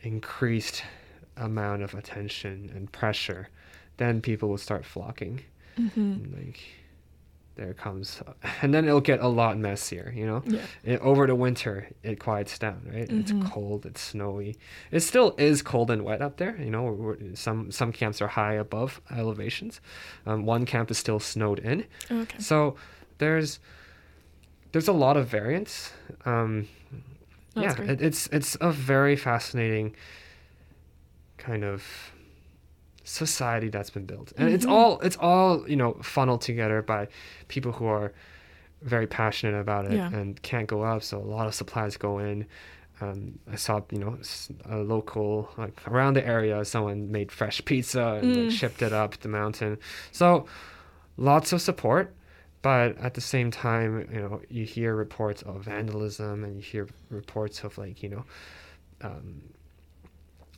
increased 0.00 0.84
amount 1.36 1.82
of 1.82 1.92
attention 1.94 2.72
and 2.74 2.90
pressure, 2.92 3.48
then 3.96 4.20
people 4.20 4.48
will 4.48 4.58
start 4.58 4.84
flocking. 4.84 5.40
Mm-hmm. 5.78 6.36
Like 6.36 6.60
there 7.56 7.74
comes. 7.74 8.22
And 8.62 8.72
then 8.72 8.86
it'll 8.86 9.00
get 9.00 9.20
a 9.20 9.28
lot 9.28 9.58
messier 9.58 10.12
you 10.14 10.26
know? 10.26 10.42
Yeah. 10.46 10.60
it, 10.84 11.00
over 11.00 11.26
the 11.26 11.34
winter 11.34 11.88
it 12.02 12.20
quiets 12.20 12.58
down 12.58 12.82
right? 12.92 13.08
Mhm. 13.08 13.20
it's 13.20 13.32
cold 13.52 13.84
it's 13.86 14.00
snowy. 14.00 14.56
It 14.90 15.00
still 15.00 15.34
is 15.38 15.62
cold 15.62 15.90
and 15.90 16.02
wet 16.04 16.22
up 16.22 16.36
there 16.36 16.56
you 16.58 16.70
know? 16.70 17.16
Some 17.34 17.70
some 17.72 17.92
camps 17.92 18.22
are 18.22 18.28
high 18.28 18.54
above 18.54 19.00
elevations. 19.10 19.80
Um, 20.26 20.44
one 20.46 20.64
camp 20.66 20.90
is 20.90 20.98
still 20.98 21.18
snowed 21.18 21.58
in. 21.58 21.84
Okay. 22.10 22.38
so 22.38 22.76
there's 23.18 23.58
there's 24.72 24.88
a 24.88 24.92
lot 24.92 25.16
of 25.16 25.26
variance 25.26 25.92
um, 26.26 26.68
yeah 27.54 27.74
it, 27.80 28.02
it's 28.02 28.26
it's 28.26 28.56
a 28.60 28.70
very 28.70 29.16
fascinating 29.16 29.96
kind 31.38 31.64
of 31.64 31.82
society 33.08 33.68
that's 33.68 33.90
been 33.90 34.04
built 34.04 34.32
and 34.36 34.48
it's 34.52 34.66
Mhm. 34.66 34.72
all 34.72 34.98
it's 35.00 35.16
all 35.20 35.48
you 35.70 35.76
know 35.76 35.92
funneled 36.02 36.40
together 36.40 36.82
by 36.82 37.06
people 37.46 37.70
who 37.70 37.86
are 37.86 38.12
very 38.82 39.06
passionate 39.06 39.56
about 39.58 39.86
it 39.86 39.92
Yeah. 39.92 40.12
and 40.12 40.42
can't 40.42 40.66
go 40.66 40.82
up 40.82 41.02
so 41.04 41.16
a 41.18 41.30
lot 41.36 41.46
of 41.46 41.54
supplies 41.54 41.96
go 41.96 42.18
in 42.18 42.46
um, 43.02 43.38
I 43.52 43.56
saw, 43.56 43.82
you 43.90 43.98
know, 43.98 44.16
a 44.64 44.78
local 44.78 45.50
like 45.58 45.76
around 45.86 46.14
the 46.14 46.26
area, 46.26 46.64
someone 46.64 47.12
made 47.12 47.30
fresh 47.30 47.62
pizza 47.66 48.18
and 48.22 48.34
Mm. 48.34 48.44
like 48.44 48.50
shipped 48.50 48.80
it 48.80 48.94
up 48.94 49.18
the 49.20 49.28
mountain. 49.28 49.76
So, 50.12 50.46
lots 51.18 51.52
of 51.52 51.60
support, 51.60 52.14
but 52.62 52.96
at 52.96 53.12
the 53.12 53.20
same 53.20 53.50
time, 53.50 54.08
you 54.10 54.20
know, 54.22 54.40
you 54.48 54.64
hear 54.64 54.96
reports 54.96 55.42
of 55.42 55.56
vandalism 55.64 56.42
and 56.42 56.56
you 56.56 56.62
hear 56.62 56.88
reports 57.10 57.64
of 57.64 57.76
like, 57.76 58.02
you 58.02 58.08
know, 58.08 58.24
um, 59.02 59.42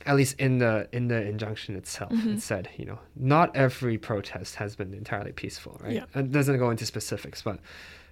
at 0.05 0.15
least 0.15 0.39
in 0.39 0.59
the 0.59 0.87
in 0.91 1.07
the 1.09 1.21
injunction 1.21 1.75
itself, 1.75 2.11
Mhm. 2.11 2.35
it 2.35 2.41
said, 2.41 2.69
you 2.77 2.85
know, 2.85 2.99
not 3.15 3.55
every 3.55 3.97
protest 3.97 4.55
has 4.55 4.75
been 4.75 4.93
entirely 4.93 5.31
peaceful, 5.31 5.77
right? 5.83 5.93
Yeah. 5.93 6.05
It 6.15 6.31
doesn't 6.31 6.57
go 6.57 6.69
into 6.69 6.85
specifics, 6.85 7.41
but 7.41 7.59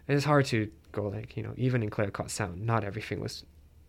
it's 0.08 0.26
hard 0.26 0.45
to 0.47 0.69
go 0.91 1.08
like, 1.08 1.38
you 1.38 1.43
know, 1.43 1.54
even 1.58 1.84
in 1.84 1.89
Clayoquot 1.89 2.30
Sound, 2.30 2.65
not 2.65 2.84
everything 2.84 3.19
was 3.21 3.45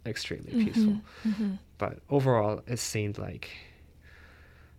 extremely 0.06 0.52
peaceful. 0.64 1.00
hmm 1.22 1.54
But 1.78 1.98
overall, 2.10 2.62
it 2.66 2.78
seemed 2.78 3.18
like 3.18 3.50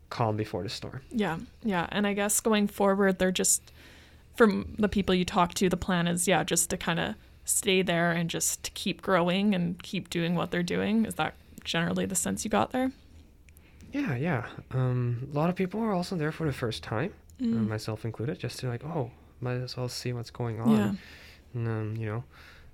calm 0.09 0.35
before 0.37 0.63
the 0.63 0.69
storm. 0.69 1.01
Yeah, 1.11 1.39
yeah, 1.63 1.87
and 1.91 2.07
I 2.07 2.13
guess 2.13 2.39
going 2.39 2.67
forward, 2.67 3.19
they're 3.19 3.31
just 3.31 3.71
from 4.35 4.75
the 4.79 4.89
people 4.89 5.13
you 5.13 5.25
talk 5.25 5.53
to, 5.55 5.69
the 5.69 5.77
plan 5.77 6.07
is 6.07 6.27
yeah, 6.27 6.43
just 6.43 6.69
to 6.69 6.77
kind 6.77 6.99
of 6.99 7.15
stay 7.45 7.81
there 7.81 8.11
and 8.11 8.29
just 8.29 8.73
keep 8.73 9.01
growing 9.01 9.53
and 9.53 9.81
keep 9.83 10.09
doing 10.09 10.35
what 10.35 10.51
they're 10.51 10.63
doing. 10.63 11.05
Is 11.05 11.15
that 11.15 11.35
generally 11.63 12.05
the 12.05 12.15
sense 12.15 12.43
you 12.45 12.49
got 12.49 12.71
there? 12.71 12.91
Yeah, 13.91 14.15
yeah. 14.15 14.45
Um, 14.71 15.27
a 15.31 15.35
lot 15.35 15.49
of 15.49 15.55
people 15.55 15.81
are 15.81 15.91
also 15.93 16.15
there 16.15 16.31
for 16.31 16.45
the 16.45 16.53
first 16.53 16.83
time, 16.83 17.13
uh, 17.41 17.43
Mm. 17.45 17.67
myself 17.67 18.05
included, 18.05 18.39
just 18.39 18.59
to 18.59 18.67
like, 18.67 18.83
oh, 18.85 19.11
might 19.41 19.55
as 19.55 19.75
well 19.77 19.87
see 19.89 20.13
what's 20.13 20.29
going 20.31 20.59
on. 20.59 20.69
Yeah. 20.77 20.91
And, 21.53 21.67
um, 21.67 21.95
you 21.97 22.05
know, 22.05 22.23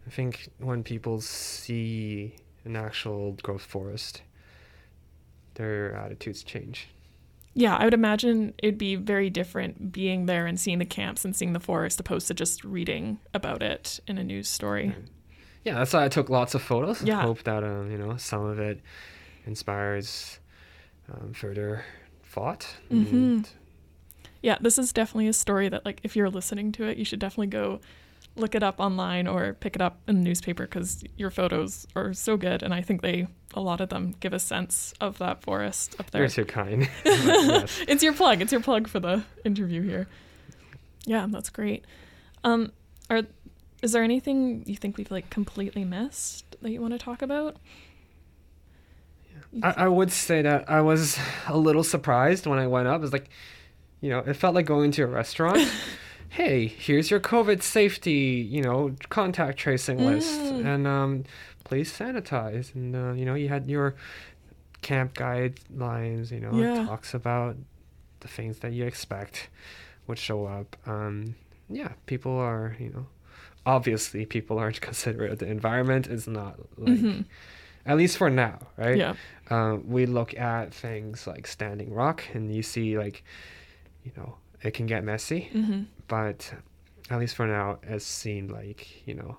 I 0.06 0.10
think 0.10 0.50
when 0.60 0.84
people 0.84 1.22
see 1.22 2.36
an 2.66 2.76
actual 2.76 3.34
growth 3.44 3.62
forest, 3.62 4.24
their 5.56 5.94
attitudes 5.96 6.44
change. 6.44 6.90
Yeah, 7.54 7.78
I 7.78 7.86
would 7.86 7.94
imagine 7.94 8.54
it'd 8.58 8.78
be 8.78 8.96
very 8.96 9.30
different 9.30 9.94
being 9.94 10.26
there 10.26 10.46
and 10.46 10.60
seeing 10.60 10.80
the 10.80 10.86
camps 10.86 11.24
and 11.24 11.34
seeing 11.34 11.54
the 11.54 11.60
forest 11.62 12.00
opposed 12.02 12.28
to 12.28 12.34
just 12.34 12.66
reading 12.66 13.20
about 13.34 13.64
it 13.64 14.00
in 14.08 14.18
a 14.18 14.24
news 14.24 14.50
story. 14.50 14.88
Right. 14.90 14.98
yeah, 15.64 15.76
that's 15.76 15.94
why 15.94 16.04
I 16.04 16.10
took 16.10 16.30
lots 16.30 16.54
of 16.54 16.62
photos. 16.62 17.02
Yeah. 17.02 17.20
I 17.20 17.22
Hope 17.22 17.44
that 17.44 17.64
um, 17.64 17.90
you 17.90 17.98
know 17.98 18.18
some 18.18 18.44
of 18.44 18.60
it 18.60 18.82
inspires 19.46 20.40
um, 21.12 21.34
further 21.34 21.86
thought. 22.24 22.76
Mhm. 22.92 23.12
And 23.12 23.50
Yeah, 24.42 24.58
this 24.62 24.78
is 24.78 24.94
definitely 24.94 25.28
a 25.28 25.34
story 25.34 25.70
that, 25.70 25.86
like, 25.86 26.00
if 26.04 26.16
you're 26.16 26.30
listening 26.30 26.72
to 26.74 26.84
it, 26.86 26.98
you 26.98 27.06
should 27.06 27.20
definitely 27.20 27.48
go 27.48 27.80
look 28.36 28.54
it 28.54 28.62
up 28.62 28.80
online 28.80 29.28
or 29.28 29.54
pick 29.54 29.76
it 29.76 29.82
up 29.82 29.98
in 30.08 30.18
the 30.18 30.22
newspaper 30.22 30.64
because 30.66 31.04
your 31.18 31.32
photos 31.32 31.88
are 31.96 32.14
so 32.14 32.38
good. 32.38 32.62
And 32.62 32.74
I 32.74 32.82
think 32.82 33.02
they, 33.02 33.28
a 33.56 33.62
lot 33.62 33.82
of 33.82 33.90
them, 33.90 34.14
give 34.20 34.34
a 34.34 34.40
sense 34.40 34.94
of 35.02 35.18
that 35.18 35.42
forest 35.42 35.96
up 36.00 36.12
there. 36.12 36.22
You're 36.22 36.30
too 36.30 36.46
kind. 36.46 36.88
It's 37.88 38.04
your 38.04 38.14
plug. 38.14 38.42
It's 38.42 38.52
your 38.52 38.62
plug 38.62 38.88
for 38.88 39.00
the 39.00 39.24
interview 39.46 39.82
here. 39.82 40.08
Yeah, 41.06 41.26
that's 41.30 41.50
great. 41.50 41.86
Um, 42.44 42.72
are 43.10 43.24
is 43.82 43.92
there 43.94 44.04
anything 44.04 44.64
you 44.68 44.76
think 44.76 44.98
we've 44.98 45.12
like 45.12 45.30
completely 45.30 45.86
missed 45.86 46.56
that 46.62 46.72
you 46.72 46.82
want 46.82 46.94
to 46.94 47.00
talk 47.00 47.22
about? 47.22 47.58
I, 49.64 49.74
I 49.86 49.88
would 49.88 50.12
say 50.12 50.42
that 50.42 50.70
I 50.70 50.82
was 50.82 51.18
a 51.48 51.58
little 51.58 51.84
surprised 51.84 52.46
when 52.46 52.60
I 52.60 52.68
went 52.68 52.88
up. 52.88 53.04
It's 53.04 53.14
like, 53.14 53.30
you 54.02 54.10
know, 54.10 54.20
it 54.20 54.34
felt 54.36 54.56
like 54.56 54.66
going 54.66 54.92
to 54.92 55.04
a 55.04 55.08
restaurant. 55.08 55.60
hey, 56.30 56.68
here's 56.68 57.10
your 57.10 57.20
COVID 57.20 57.62
safety, 57.64 58.46
you 58.50 58.62
know, 58.62 58.96
contact 59.10 59.58
tracing 59.58 60.00
list, 60.06 60.40
Mm. 60.40 60.66
and 60.66 60.88
um, 60.88 61.24
please 61.64 61.92
sanitize. 61.92 62.74
And 62.76 62.96
uh, 62.96 63.14
you 63.14 63.26
know, 63.26 63.36
you 63.36 63.48
had 63.50 63.70
your 63.70 63.96
camp 64.82 65.14
guidelines. 65.16 66.32
You 66.32 66.40
know, 66.42 66.52
it 66.82 66.86
talks 66.86 67.14
about 67.14 67.56
the 68.20 68.28
things 68.28 68.60
that 68.60 68.74
you 68.74 68.86
expect 68.86 69.50
would 70.08 70.20
show 70.20 70.46
up. 70.46 70.76
Um, 70.86 71.36
yeah, 71.70 71.94
people 72.06 72.38
are, 72.38 72.76
you 72.80 72.90
know, 72.90 73.06
obviously 73.66 74.26
people 74.26 74.60
aren't 74.60 74.82
considerate. 74.90 75.40
The 75.40 75.48
environment 75.48 76.08
is 76.08 76.28
not 76.28 76.60
like, 76.78 76.98
Mhm. 77.00 77.26
At 77.86 77.98
least 77.98 78.18
for 78.18 78.30
now, 78.30 78.60
right? 78.78 78.98
Yeah. 78.98 79.14
um, 79.50 79.88
we 79.88 80.06
look 80.06 80.34
at 80.38 80.74
things 80.74 81.28
like 81.28 81.46
Standing 81.48 81.94
Rock, 81.94 82.24
and 82.34 82.54
you 82.54 82.64
see 82.64 82.98
like, 82.98 83.24
you 84.04 84.12
know, 84.18 84.36
it 84.64 84.74
can 84.74 84.86
get 84.88 85.04
messy, 85.04 85.50
hmm 85.52 85.84
but 86.08 86.54
at 87.10 87.20
least 87.20 87.36
for 87.36 87.48
now, 87.48 87.78
it 87.84 88.02
seemed 88.02 88.52
like 88.52 89.08
you 89.08 89.14
know, 89.16 89.38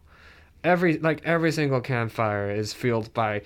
every 0.64 0.98
like 0.98 1.20
every 1.24 1.52
single 1.52 1.80
campfire 1.80 2.50
is 2.50 2.72
fueled 2.72 3.12
by, 3.14 3.42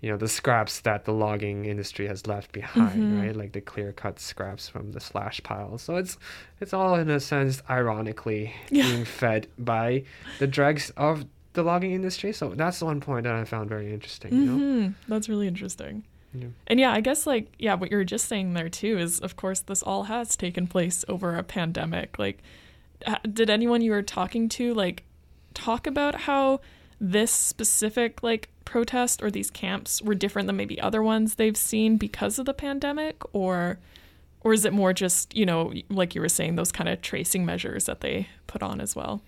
you 0.00 0.10
know, 0.10 0.16
the 0.18 0.28
scraps 0.28 0.80
that 0.80 1.04
the 1.04 1.12
logging 1.12 1.64
industry 1.66 2.06
has 2.06 2.26
left 2.26 2.52
behind, 2.52 3.12
Mhm. 3.12 3.18
right? 3.20 3.36
Like 3.36 3.52
the 3.52 3.60
clear 3.60 3.92
cut 3.92 4.18
scraps 4.20 4.68
from 4.68 4.92
the 4.92 5.00
slash 5.00 5.42
piles. 5.42 5.82
So 5.82 5.96
it's 5.96 6.16
it's 6.60 6.72
all 6.74 6.94
in 6.94 7.08
a 7.10 7.20
sense 7.20 7.62
ironically 7.68 8.52
Yeah. 8.70 8.84
being 8.84 9.04
fed 9.04 9.48
by 9.58 10.04
the 10.38 10.46
dregs 10.46 10.90
of 10.96 11.24
the 11.56 11.64
logging 11.64 11.92
industry. 11.92 12.32
So 12.32 12.50
that's 12.50 12.80
one 12.80 13.00
point 13.00 13.24
that 13.24 13.34
I 13.34 13.44
found 13.44 13.68
very 13.68 13.92
interesting. 13.92 14.32
You 14.32 14.44
know. 14.44 14.56
Mm-hmm. 14.56 15.12
That's 15.12 15.28
really 15.28 15.48
interesting. 15.48 16.04
Yeah. 16.32 16.48
And 16.68 16.78
yeah, 16.78 16.92
I 16.92 17.00
guess 17.00 17.26
like 17.26 17.52
yeah, 17.58 17.74
what 17.74 17.90
you 17.90 17.96
were 17.96 18.04
just 18.04 18.26
saying 18.26 18.54
there 18.54 18.68
too 18.68 18.98
is 18.98 19.18
of 19.20 19.36
course 19.36 19.60
this 19.60 19.82
all 19.82 20.04
has 20.04 20.36
taken 20.36 20.66
place 20.66 21.04
over 21.08 21.36
a 21.36 21.42
pandemic. 21.42 22.18
Like 22.18 22.42
did 23.30 23.50
anyone 23.50 23.82
you 23.82 23.90
were 23.90 24.02
talking 24.02 24.48
to 24.50 24.72
like 24.74 25.04
talk 25.54 25.86
about 25.86 26.14
how 26.22 26.60
this 27.00 27.30
specific 27.30 28.22
like 28.22 28.48
protest 28.64 29.22
or 29.22 29.30
these 29.30 29.50
camps 29.50 30.00
were 30.02 30.14
different 30.14 30.46
than 30.46 30.56
maybe 30.56 30.80
other 30.80 31.02
ones 31.02 31.34
they've 31.34 31.56
seen 31.56 31.96
because 31.96 32.38
of 32.38 32.46
the 32.46 32.54
pandemic 32.54 33.22
or 33.34 33.78
or 34.46 34.52
is 34.52 34.64
it 34.64 34.72
more 34.72 34.92
just, 34.92 35.36
you 35.36 35.44
know, 35.44 35.72
like 35.88 36.14
you 36.14 36.20
were 36.20 36.28
saying 36.28 36.54
those 36.54 36.70
kind 36.70 36.88
of 36.88 37.02
tracing 37.02 37.44
measures 37.44 37.86
that 37.86 38.00
they 38.00 38.28
put 38.46 38.62
on 38.62 38.80
as 38.80 38.94
well? 38.94 39.20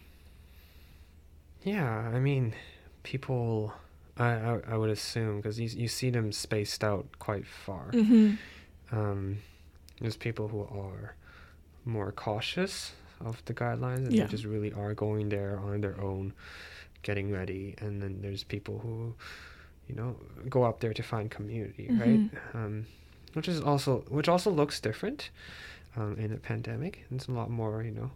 Yeah, 1.65 2.11
I 2.15 2.19
mean, 2.19 2.55
people, 3.03 3.73
I, 4.17 4.31
I, 4.31 4.61
I 4.71 4.77
would 4.77 4.91
assume, 4.91 5.37
because 5.37 5.59
you, 5.61 5.69
you 5.69 5.89
see 5.89 6.11
them 6.11 6.33
spaced 6.33 6.83
out 6.85 7.07
quite 7.19 7.47
far. 7.47 7.91
Mhm. 7.93 8.39
Um, 8.93 9.39
there's 10.01 10.17
people 10.17 10.49
who 10.49 10.63
are 10.63 11.15
more 11.85 12.13
cautious 12.13 12.93
of 13.21 13.45
the 13.47 13.55
guidelines 13.55 14.07
and 14.07 14.13
Yeah. 14.13 14.25
they 14.25 14.31
just 14.31 14.45
really 14.45 14.73
are 14.73 14.95
going 14.95 15.29
there 15.29 15.59
on 15.59 15.81
their 15.81 16.01
own, 16.01 16.33
getting 17.03 17.33
ready. 17.33 17.75
And 17.79 18.01
then 18.01 18.21
there's 18.23 18.45
people 18.45 18.79
who, 18.79 19.15
you 19.89 19.95
know, 19.97 20.17
go 20.49 20.63
up 20.63 20.81
there 20.81 20.95
to 20.95 21.03
find 21.03 21.31
community, 21.31 21.89
right? 21.91 22.31
Um, 22.55 22.87
which 23.35 23.49
is 23.49 23.61
also, 23.61 24.05
which 24.09 24.29
also 24.29 24.51
looks 24.51 24.81
different 24.81 25.31
um, 25.97 26.17
in 26.19 26.33
a 26.33 26.37
pandemic. 26.37 27.05
It's 27.11 27.27
a 27.27 27.33
lot 27.33 27.51
more, 27.51 27.83
you 27.83 27.91
know, 27.91 28.11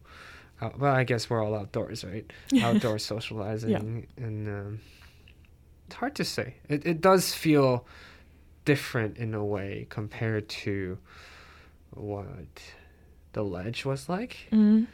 out, 0.62 0.78
well, 0.78 0.94
I 0.94 1.04
guess 1.04 1.28
we're 1.28 1.42
all 1.44 1.54
outdoors, 1.54 2.04
right? 2.04 2.30
Outdoor 2.62 2.98
socializing. 2.98 4.06
And 4.16 4.48
um, 4.48 4.80
it's 5.86 5.96
hard 5.96 6.14
to 6.16 6.24
say. 6.24 6.54
It, 6.68 6.86
it 6.86 7.00
does 7.00 7.34
feel 7.34 7.86
different 8.64 9.18
in 9.18 9.34
a 9.34 9.44
way 9.44 9.86
compared 9.90 10.48
to 10.48 10.98
what 11.90 12.62
the 13.32 13.42
ledge 13.42 13.84
was 13.84 14.08
like. 14.08 14.48
Mhm. 14.52 14.86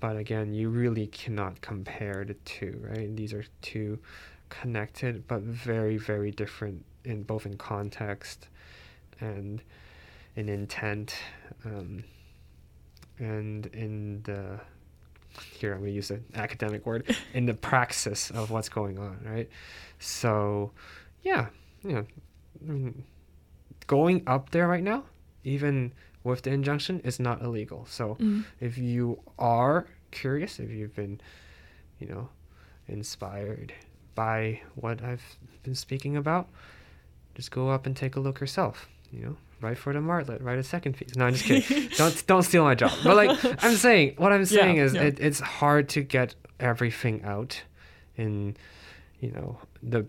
But 0.00 0.16
again, 0.16 0.52
you 0.52 0.68
really 0.68 1.06
cannot 1.06 1.60
compare 1.62 2.24
the 2.26 2.34
two, 2.44 2.78
right? 2.88 3.14
These 3.16 3.32
are 3.32 3.44
two 3.62 3.98
connected 4.50 5.26
but 5.26 5.40
very, 5.40 5.96
very 5.96 6.30
different 6.30 6.84
in 7.04 7.22
both 7.22 7.46
in 7.46 7.56
context 7.56 8.48
and 9.20 9.62
in 10.36 10.48
intent. 10.48 11.16
Um, 11.64 12.04
and 13.18 13.66
in 13.66 14.22
the 14.24 14.60
here 15.58 15.72
I'm 15.72 15.80
gonna 15.80 15.90
use 15.90 16.10
an 16.10 16.24
academic 16.34 16.86
word 16.86 17.16
in 17.34 17.46
the 17.46 17.54
praxis 17.54 18.30
of 18.30 18.50
what's 18.50 18.68
going 18.68 18.98
on, 18.98 19.18
right? 19.24 19.48
So, 19.98 20.70
yeah, 21.22 21.46
yeah. 21.82 22.02
I 22.68 22.72
mean, 22.72 23.04
going 23.86 24.22
up 24.26 24.50
there 24.50 24.68
right 24.68 24.82
now, 24.82 25.04
even 25.42 25.92
with 26.22 26.42
the 26.42 26.50
injunction, 26.50 27.00
is 27.00 27.18
not 27.18 27.42
illegal. 27.42 27.84
So, 27.88 28.14
Mm. 28.20 28.44
if 28.60 28.78
you 28.78 29.20
are 29.38 29.86
curious, 30.10 30.60
if 30.60 30.70
you've 30.70 30.94
been, 30.94 31.20
you 31.98 32.06
know, 32.06 32.28
inspired 32.86 33.72
by 34.14 34.60
what 34.76 35.02
I've 35.02 35.36
been 35.64 35.74
speaking 35.74 36.16
about, 36.16 36.48
just 37.34 37.50
go 37.50 37.70
up 37.70 37.86
and 37.86 37.96
take 37.96 38.14
a 38.16 38.20
look 38.20 38.40
yourself. 38.40 38.88
You 39.12 39.20
know, 39.26 39.36
write 39.64 39.78
for 39.78 39.92
the 39.92 39.98
Martlet, 40.00 40.42
write 40.44 40.58
a 40.58 40.62
second 40.62 40.92
piece. 40.96 41.16
No, 41.16 41.26
I'm 41.26 41.34
just 41.34 41.44
kidding. 41.46 41.88
don't 41.96 42.26
don't 42.26 42.42
steal 42.44 42.64
my 42.64 42.74
job. 42.76 42.92
But 43.02 43.16
like 43.16 43.30
I'm 43.64 43.74
saying, 43.76 44.14
what 44.18 44.32
I'm 44.32 44.44
saying 44.44 44.76
is 44.76 44.94
yeah. 44.94 45.02
it, 45.08 45.18
it's 45.20 45.40
hard 45.40 45.88
to 45.90 46.02
get 46.02 46.34
everything 46.60 47.22
out 47.24 47.62
in, 48.16 48.56
you 49.20 49.32
know, 49.32 49.58
the 49.82 50.06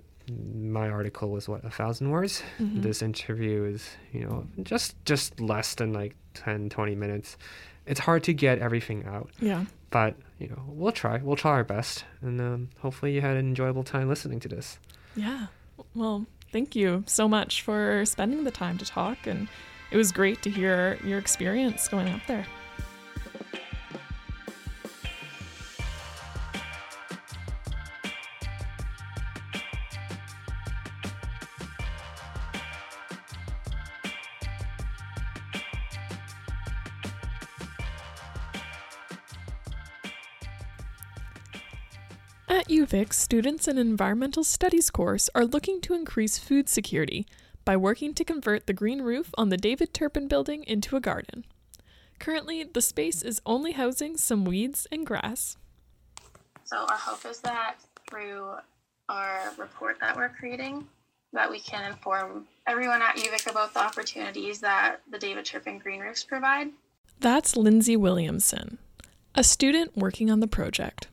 my 0.74 0.90
article 0.90 1.30
was 1.30 1.48
what 1.48 1.64
a 1.64 1.70
thousand 1.70 2.10
words 2.10 2.42
Mhm. 2.60 2.82
this 2.82 3.02
interview 3.04 3.64
is 3.64 3.88
you 4.12 4.22
know 4.26 4.48
just 4.64 4.96
just 5.06 5.40
less 5.40 5.76
than 5.76 5.94
like 5.94 6.16
10 6.34 6.70
20 6.70 6.96
minutes 6.96 7.38
it's 7.86 8.00
hard 8.00 8.24
to 8.24 8.34
get 8.34 8.58
everything 8.58 9.06
out 9.06 9.30
Yeah. 9.40 9.66
but 9.92 10.16
you 10.40 10.48
know 10.50 10.64
we'll 10.68 10.92
try 10.94 11.18
we'll 11.22 11.36
try 11.36 11.52
our 11.52 11.64
best 11.64 12.06
and 12.22 12.42
um, 12.42 12.70
hopefully 12.80 13.14
you 13.14 13.22
had 13.22 13.38
an 13.38 13.46
enjoyable 13.54 13.84
time 13.84 14.10
listening 14.10 14.40
to 14.40 14.48
this 14.50 14.80
Yeah. 15.16 15.46
Well, 15.94 16.26
thank 16.56 16.74
you 16.74 17.04
so 17.06 17.28
much 17.28 17.64
for 17.64 18.06
spending 18.06 18.46
the 18.46 18.52
time 18.52 18.78
to 18.78 18.86
talk. 18.86 19.28
And 19.28 19.50
it 19.92 19.98
was 19.98 20.14
great 20.14 20.42
to 20.44 20.50
hear 20.50 20.98
your 21.04 21.20
experience 21.20 21.86
going 21.90 22.08
up 22.08 22.22
there. 22.30 22.46
At 42.56 42.70
UVic, 42.70 43.12
students 43.12 43.68
in 43.68 43.78
an 43.78 43.86
environmental 43.86 44.46
studies 44.46 44.90
course 44.90 45.30
are 45.36 45.44
looking 45.44 45.82
to 45.82 45.94
increase 45.94 46.38
food 46.38 46.70
security 46.70 47.28
by 47.66 47.76
working 47.76 48.14
to 48.14 48.24
convert 48.24 48.66
the 48.66 48.72
green 48.72 49.02
roof 49.02 49.32
on 49.38 49.50
the 49.50 49.58
David 49.58 49.94
Turpin 49.94 50.30
building 50.30 50.64
into 50.64 50.96
a 50.96 51.02
garden. 51.02 51.44
Currently, 52.18 52.64
the 52.64 52.80
space 52.80 53.22
is 53.24 53.42
only 53.46 53.74
housing 53.74 54.16
some 54.16 54.46
weeds 54.46 54.88
and 54.90 55.06
grass. 55.06 55.58
So 56.64 56.78
our 56.78 56.96
hope 56.96 57.30
is 57.30 57.42
that 57.42 57.76
through 58.10 58.54
our 59.10 59.52
report 59.58 59.98
that 60.00 60.16
we're 60.16 60.30
creating, 60.30 60.88
that 61.34 61.52
we 61.52 61.60
can 61.60 61.84
inform 61.92 62.48
everyone 62.68 63.02
at 63.02 63.18
UVic 63.18 63.52
about 63.52 63.74
the 63.74 63.82
opportunities 63.82 64.62
that 64.62 65.02
the 65.12 65.20
David 65.20 65.44
Turpin 65.44 65.78
Green 65.78 66.00
Roofs 66.00 66.24
provide. 66.24 66.70
That's 67.20 67.58
Lindsay 67.58 67.98
Williamson, 67.98 68.78
a 69.36 69.44
student 69.44 69.98
working 69.98 70.32
on 70.32 70.40
the 70.40 70.48
project. 70.48 71.10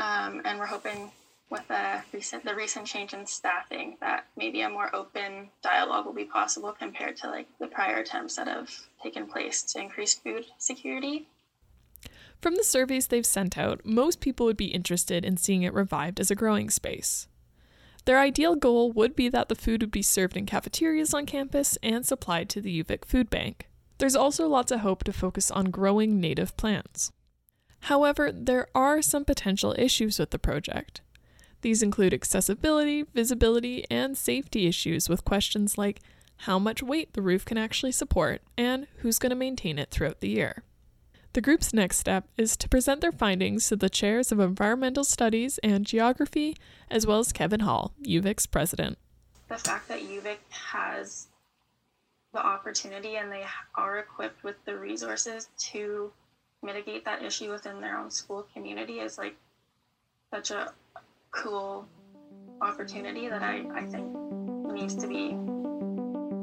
Um, 0.00 0.40
and 0.44 0.58
we're 0.58 0.66
hoping 0.66 1.12
with 1.50 1.66
the 1.68 2.00
recent 2.12 2.44
the 2.44 2.54
recent 2.54 2.86
change 2.86 3.12
in 3.12 3.26
staffing 3.26 3.96
that 4.00 4.24
maybe 4.36 4.62
a 4.62 4.70
more 4.70 4.94
open 4.94 5.50
dialogue 5.62 6.06
will 6.06 6.14
be 6.14 6.24
possible 6.24 6.72
compared 6.72 7.16
to 7.18 7.28
like 7.28 7.48
the 7.58 7.66
prior 7.66 7.96
attempts 7.96 8.36
that 8.36 8.46
have 8.46 8.70
taken 9.02 9.26
place 9.26 9.62
to 9.62 9.80
increase 9.80 10.14
food 10.14 10.46
security. 10.58 11.28
From 12.40 12.56
the 12.56 12.64
surveys 12.64 13.08
they've 13.08 13.26
sent 13.26 13.58
out, 13.58 13.84
most 13.84 14.20
people 14.20 14.46
would 14.46 14.56
be 14.56 14.66
interested 14.66 15.24
in 15.24 15.36
seeing 15.36 15.62
it 15.62 15.74
revived 15.74 16.18
as 16.18 16.30
a 16.30 16.36
growing 16.36 16.70
space. 16.70 17.26
Their 18.06 18.18
ideal 18.18 18.56
goal 18.56 18.92
would 18.92 19.14
be 19.14 19.28
that 19.28 19.50
the 19.50 19.54
food 19.54 19.82
would 19.82 19.90
be 19.90 20.00
served 20.00 20.36
in 20.36 20.46
cafeterias 20.46 21.12
on 21.12 21.26
campus 21.26 21.76
and 21.82 22.06
supplied 22.06 22.48
to 22.50 22.62
the 22.62 22.82
UVic 22.82 23.04
Food 23.04 23.28
Bank. 23.28 23.68
There's 23.98 24.16
also 24.16 24.48
lots 24.48 24.72
of 24.72 24.80
hope 24.80 25.04
to 25.04 25.12
focus 25.12 25.50
on 25.50 25.66
growing 25.66 26.18
native 26.18 26.56
plants. 26.56 27.12
However, 27.82 28.30
there 28.32 28.68
are 28.74 29.02
some 29.02 29.24
potential 29.24 29.74
issues 29.78 30.18
with 30.18 30.30
the 30.30 30.38
project. 30.38 31.00
These 31.62 31.82
include 31.82 32.14
accessibility, 32.14 33.04
visibility, 33.14 33.84
and 33.90 34.16
safety 34.16 34.66
issues 34.66 35.08
with 35.08 35.24
questions 35.24 35.76
like 35.76 36.00
how 36.38 36.58
much 36.58 36.82
weight 36.82 37.12
the 37.12 37.22
roof 37.22 37.44
can 37.44 37.58
actually 37.58 37.92
support 37.92 38.40
and 38.56 38.86
who's 38.98 39.18
going 39.18 39.30
to 39.30 39.36
maintain 39.36 39.78
it 39.78 39.90
throughout 39.90 40.20
the 40.20 40.30
year. 40.30 40.62
The 41.32 41.40
group's 41.40 41.72
next 41.72 41.98
step 41.98 42.26
is 42.36 42.56
to 42.56 42.68
present 42.68 43.02
their 43.02 43.12
findings 43.12 43.68
to 43.68 43.76
the 43.76 43.90
chairs 43.90 44.32
of 44.32 44.40
environmental 44.40 45.04
studies 45.04 45.58
and 45.58 45.86
geography, 45.86 46.56
as 46.90 47.06
well 47.06 47.20
as 47.20 47.32
Kevin 47.32 47.60
Hall, 47.60 47.92
UVic's 48.02 48.46
president. 48.46 48.98
The 49.48 49.58
fact 49.58 49.86
that 49.88 50.00
UVic 50.00 50.38
has 50.48 51.28
the 52.32 52.44
opportunity 52.44 53.16
and 53.16 53.30
they 53.30 53.44
are 53.74 53.98
equipped 53.98 54.42
with 54.42 54.56
the 54.64 54.76
resources 54.76 55.48
to 55.58 56.10
mitigate 56.62 57.04
that 57.04 57.22
issue 57.22 57.50
within 57.50 57.80
their 57.80 57.98
own 57.98 58.10
school 58.10 58.46
community 58.52 59.00
is 59.00 59.18
like 59.18 59.36
such 60.32 60.50
a 60.50 60.72
cool 61.30 61.86
opportunity 62.60 63.28
that 63.28 63.42
I, 63.42 63.64
I 63.74 63.84
think 63.86 64.14
needs 64.72 64.94
to 64.96 65.06
be 65.06 65.36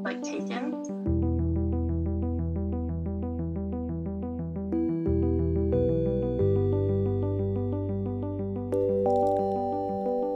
like 0.02 0.22
taken. 0.22 0.74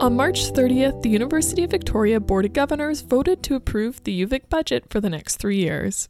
On 0.03 0.17
March 0.17 0.51
30th, 0.51 1.01
the 1.01 1.09
University 1.09 1.63
of 1.63 1.71
Victoria 1.71 2.19
Board 2.19 2.43
of 2.43 2.51
Governors 2.51 2.99
voted 3.01 3.41
to 3.43 3.55
approve 3.55 4.03
the 4.03 4.25
UVic 4.25 4.49
budget 4.49 4.89
for 4.89 4.99
the 4.99 5.09
next 5.09 5.37
three 5.37 5.59
years. 5.59 6.09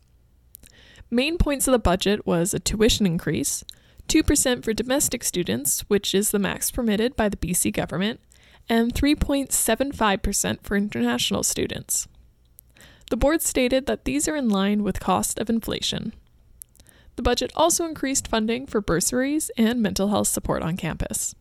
Main 1.14 1.38
points 1.38 1.68
of 1.68 1.74
the 1.74 1.78
budget 1.78 2.26
was 2.26 2.56
a 2.56 2.60
tuition 2.60 3.06
increase, 3.06 3.64
2% 4.08 4.64
for 4.64 4.74
domestic 4.74 5.24
students, 5.24 5.82
which 5.82 6.16
is 6.16 6.32
the 6.32 6.40
max 6.40 6.72
permitted 6.72 7.16
by 7.16 7.30
the 7.30 7.38
BC 7.38 7.72
government, 7.72 8.20
and 8.68 8.96
3.75% 8.96 10.64
for 10.64 10.76
international 10.76 11.44
students. 11.44 12.08
The 13.12 13.18
board 13.18 13.44
stated 13.44 13.86
that 13.86 14.06
these 14.06 14.28
are 14.28 14.36
in 14.36 14.50
line 14.50 14.82
with 14.82 15.00
cost 15.00 15.38
of 15.38 15.52
inflation. 15.52 16.14
The 17.16 17.22
budget 17.22 17.52
also 17.56 17.86
increased 17.86 18.28
funding 18.28 18.66
for 18.66 18.82
bursaries 18.82 19.52
and 19.56 19.84
mental 19.84 20.08
health 20.08 20.30
support 20.30 20.64
on 20.64 20.78
campus. 20.78 21.36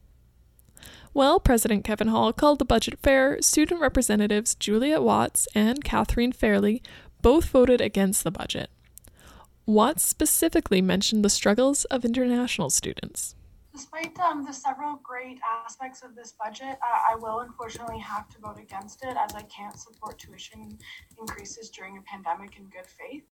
Well, 1.15 1.41
President 1.41 1.83
Kevin 1.83 2.09
Hall 2.09 2.35
called 2.35 2.59
the 2.59 2.67
budget 2.67 2.99
fair, 3.03 3.41
student 3.41 3.81
representatives 3.81 4.55
Juliet 4.55 5.03
Watts 5.03 5.49
and 5.55 5.83
Catherine 5.83 6.33
Fairley 6.33 6.83
both 7.23 7.47
voted 7.47 7.81
against 7.81 8.23
the 8.23 8.31
budget. 8.31 8.69
Watts 9.73 10.07
specifically 10.07 10.83
mentioned 10.83 11.25
the 11.25 11.31
struggles 11.31 11.87
of 11.87 12.05
international 12.05 12.69
students. 12.69 13.35
Despite 13.73 14.21
um, 14.21 14.45
the 14.45 14.53
several 14.53 15.01
great 15.03 15.39
aspects 15.65 16.03
of 16.03 16.15
this 16.15 16.35
budget, 16.39 16.77
uh, 16.83 16.99
I 17.11 17.17
will 17.17 17.41
unfortunately 17.41 17.99
have 18.01 18.29
to 18.29 18.39
vote 18.39 18.59
against 18.61 19.03
it 19.03 19.17
as 19.17 19.35
I 19.35 19.41
can't 19.45 19.79
support 19.79 20.19
tuition 20.19 20.77
increases 21.19 21.71
during 21.71 21.97
a 21.97 22.03
pandemic 22.03 22.59
in 22.59 22.65
good 22.65 22.87
faith. 22.87 23.23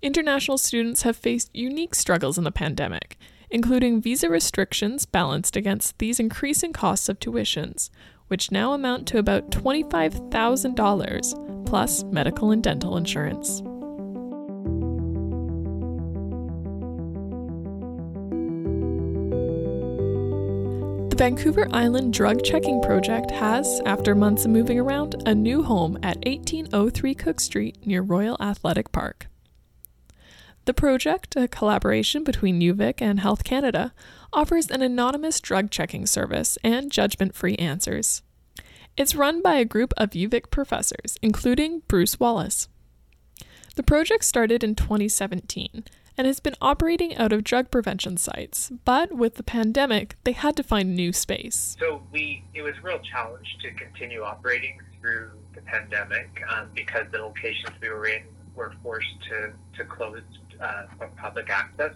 International 0.00 0.56
students 0.56 1.02
have 1.02 1.18
faced 1.18 1.54
unique 1.54 1.94
struggles 1.94 2.38
in 2.38 2.44
the 2.44 2.50
pandemic, 2.50 3.18
including 3.50 4.00
visa 4.00 4.30
restrictions 4.30 5.04
balanced 5.04 5.54
against 5.54 5.98
these 5.98 6.18
increasing 6.18 6.72
costs 6.72 7.10
of 7.10 7.20
tuitions, 7.20 7.90
which 8.28 8.50
now 8.50 8.72
amount 8.72 9.06
to 9.08 9.18
about 9.18 9.50
$25,000, 9.50 11.66
plus 11.66 12.04
medical 12.04 12.52
and 12.52 12.62
dental 12.62 12.96
insurance. 12.96 13.60
Vancouver 21.18 21.66
Island 21.72 22.14
Drug 22.14 22.44
Checking 22.44 22.80
Project 22.80 23.32
has, 23.32 23.80
after 23.84 24.14
months 24.14 24.44
of 24.44 24.52
moving 24.52 24.78
around, 24.78 25.20
a 25.26 25.34
new 25.34 25.64
home 25.64 25.96
at 25.96 26.18
1803 26.18 27.12
Cook 27.16 27.40
Street 27.40 27.76
near 27.84 28.02
Royal 28.02 28.36
Athletic 28.40 28.92
Park. 28.92 29.26
The 30.66 30.74
project, 30.74 31.34
a 31.34 31.48
collaboration 31.48 32.22
between 32.22 32.60
UVic 32.60 33.02
and 33.02 33.18
Health 33.18 33.42
Canada, 33.42 33.92
offers 34.32 34.70
an 34.70 34.80
anonymous 34.80 35.40
drug 35.40 35.72
checking 35.72 36.06
service 36.06 36.56
and 36.62 36.92
judgment 36.92 37.34
free 37.34 37.56
answers. 37.56 38.22
It's 38.96 39.16
run 39.16 39.42
by 39.42 39.56
a 39.56 39.64
group 39.64 39.92
of 39.96 40.10
UVic 40.10 40.52
professors, 40.52 41.18
including 41.20 41.82
Bruce 41.88 42.20
Wallace. 42.20 42.68
The 43.74 43.82
project 43.82 44.24
started 44.24 44.62
in 44.62 44.76
2017 44.76 45.82
and 46.18 46.26
has 46.26 46.40
been 46.40 46.56
operating 46.60 47.16
out 47.16 47.32
of 47.32 47.44
drug 47.44 47.70
prevention 47.70 48.16
sites, 48.16 48.72
but 48.84 49.12
with 49.12 49.36
the 49.36 49.42
pandemic, 49.44 50.16
they 50.24 50.32
had 50.32 50.56
to 50.56 50.64
find 50.64 50.94
new 50.94 51.12
space. 51.12 51.76
So 51.78 52.02
we, 52.12 52.44
it 52.52 52.62
was 52.62 52.74
a 52.82 52.86
real 52.86 52.98
challenge 52.98 53.46
to 53.62 53.70
continue 53.72 54.22
operating 54.22 54.80
through 55.00 55.30
the 55.54 55.60
pandemic 55.62 56.42
um, 56.50 56.68
because 56.74 57.06
the 57.12 57.18
locations 57.18 57.70
we 57.80 57.88
were 57.88 58.06
in 58.06 58.24
were 58.56 58.74
forced 58.82 59.06
to, 59.30 59.52
to 59.78 59.84
close 59.84 60.20
uh, 60.60 60.86
public 61.16 61.48
access. 61.50 61.94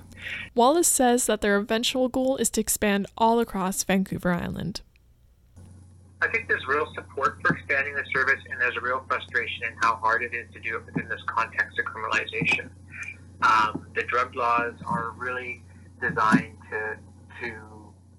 Wallace 0.55 0.87
says 0.87 1.27
that 1.27 1.41
their 1.41 1.57
eventual 1.57 2.09
goal 2.09 2.37
is 2.37 2.49
to 2.51 2.61
expand 2.61 3.09
all 3.19 3.41
across 3.41 3.83
Vancouver 3.83 4.33
Island. 4.33 4.83
I 6.21 6.29
think 6.29 6.47
there's 6.47 6.65
real 6.69 6.87
support 6.95 7.39
for 7.43 7.57
expanding 7.57 7.97
the 7.97 8.05
service, 8.15 8.39
and 8.49 8.61
there's 8.61 8.77
a 8.77 8.81
real 8.81 9.05
frustration 9.09 9.65
in 9.65 9.77
how 9.83 9.97
hard 9.97 10.23
it 10.23 10.33
is 10.33 10.47
to 10.53 10.61
do 10.61 10.77
it 10.77 10.87
within 10.87 11.09
this 11.09 11.21
context 11.27 11.77
of 11.81 11.85
criminalization. 11.85 12.71
Um, 13.43 13.87
the 13.95 14.03
drug 14.05 14.35
laws 14.35 14.75
are 14.87 15.13
really 15.17 15.63
designed 16.01 16.57
to 16.71 16.97
to 17.41 17.55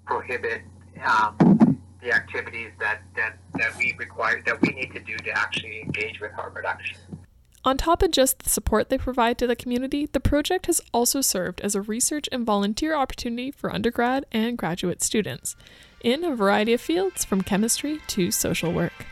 prohibit 0.05 0.61
um, 1.05 1.79
the 2.01 2.11
activities 2.11 2.71
that, 2.79 3.01
that, 3.15 3.37
that 3.55 3.77
we 3.77 3.95
require 3.97 4.41
that 4.45 4.61
we 4.61 4.69
need 4.69 4.91
to 4.93 4.99
do 4.99 5.17
to 5.17 5.31
actually 5.31 5.81
engage 5.81 6.19
with 6.19 6.31
harm 6.33 6.53
reduction. 6.53 6.97
On 7.65 7.77
top 7.77 8.03
of 8.03 8.11
just 8.11 8.39
the 8.39 8.49
support 8.49 8.89
they 8.89 8.97
provide 8.97 9.37
to 9.37 9.47
the 9.47 9.55
community, 9.55 10.05
the 10.05 10.19
project 10.19 10.65
has 10.65 10.81
also 10.93 11.21
served 11.21 11.61
as 11.61 11.75
a 11.75 11.81
research 11.81 12.27
and 12.31 12.45
volunteer 12.45 12.93
opportunity 12.93 13.51
for 13.51 13.73
undergrad 13.73 14.25
and 14.33 14.57
graduate 14.57 15.01
students 15.01 15.55
in 16.01 16.25
a 16.25 16.35
variety 16.35 16.73
of 16.73 16.81
fields 16.81 17.23
from 17.23 17.41
chemistry 17.41 18.01
to 18.07 18.31
social 18.31 18.73
work. 18.73 19.05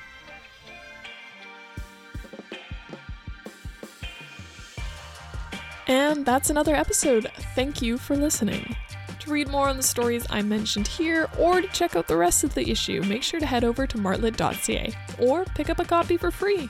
And 5.88 6.26
that's 6.26 6.50
another 6.50 6.76
episode. 6.76 7.32
Thank 7.56 7.82
you 7.82 7.98
for 7.98 8.16
listening. 8.16 8.76
To 9.20 9.32
read 9.32 9.50
more 9.50 9.68
on 9.68 9.78
the 9.78 9.84
stories 9.84 10.26
I 10.30 10.42
mentioned 10.42 10.88
here 10.88 11.30
or 11.38 11.62
to 11.62 11.68
check 11.68 11.96
out 11.96 12.08
the 12.08 12.18
rest 12.18 12.44
of 12.44 12.54
the 12.56 12.70
issue, 12.70 13.04
make 13.04 13.24
sure 13.24 13.40
to 13.40 13.46
head 13.46 13.64
over 13.64 13.86
to 13.86 13.98
martlet.ca 13.98 14.94
or 15.20 15.46
pick 15.46 15.70
up 15.70 15.80
a 15.80 15.86
copy 15.86 16.18
for 16.18 16.32
free. 16.32 16.70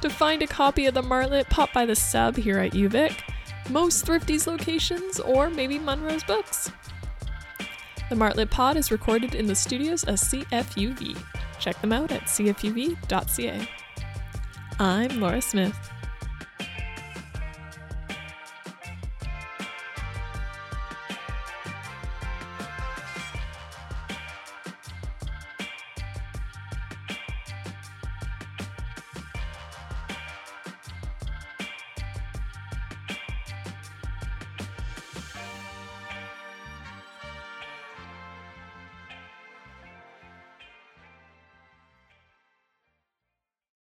To 0.00 0.10
find 0.10 0.42
a 0.42 0.46
copy 0.46 0.86
of 0.86 0.94
the 0.94 1.02
Martlet, 1.02 1.48
pop 1.50 1.72
by 1.72 1.84
the 1.84 1.96
sub 1.96 2.36
here 2.36 2.58
at 2.58 2.72
UVic, 2.72 3.20
most 3.70 4.06
Thrifty's 4.06 4.46
locations, 4.46 5.18
or 5.18 5.50
maybe 5.50 5.78
Munro's 5.78 6.22
Books. 6.22 6.70
The 8.08 8.14
Martlet 8.14 8.50
Pod 8.50 8.76
is 8.76 8.90
recorded 8.90 9.34
in 9.34 9.46
the 9.46 9.54
studios 9.54 10.04
of 10.04 10.14
CFUV. 10.14 11.20
Check 11.58 11.80
them 11.80 11.92
out 11.92 12.12
at 12.12 12.22
cfuv.ca. 12.22 13.68
I'm 14.78 15.20
Laura 15.20 15.42
Smith. 15.42 15.90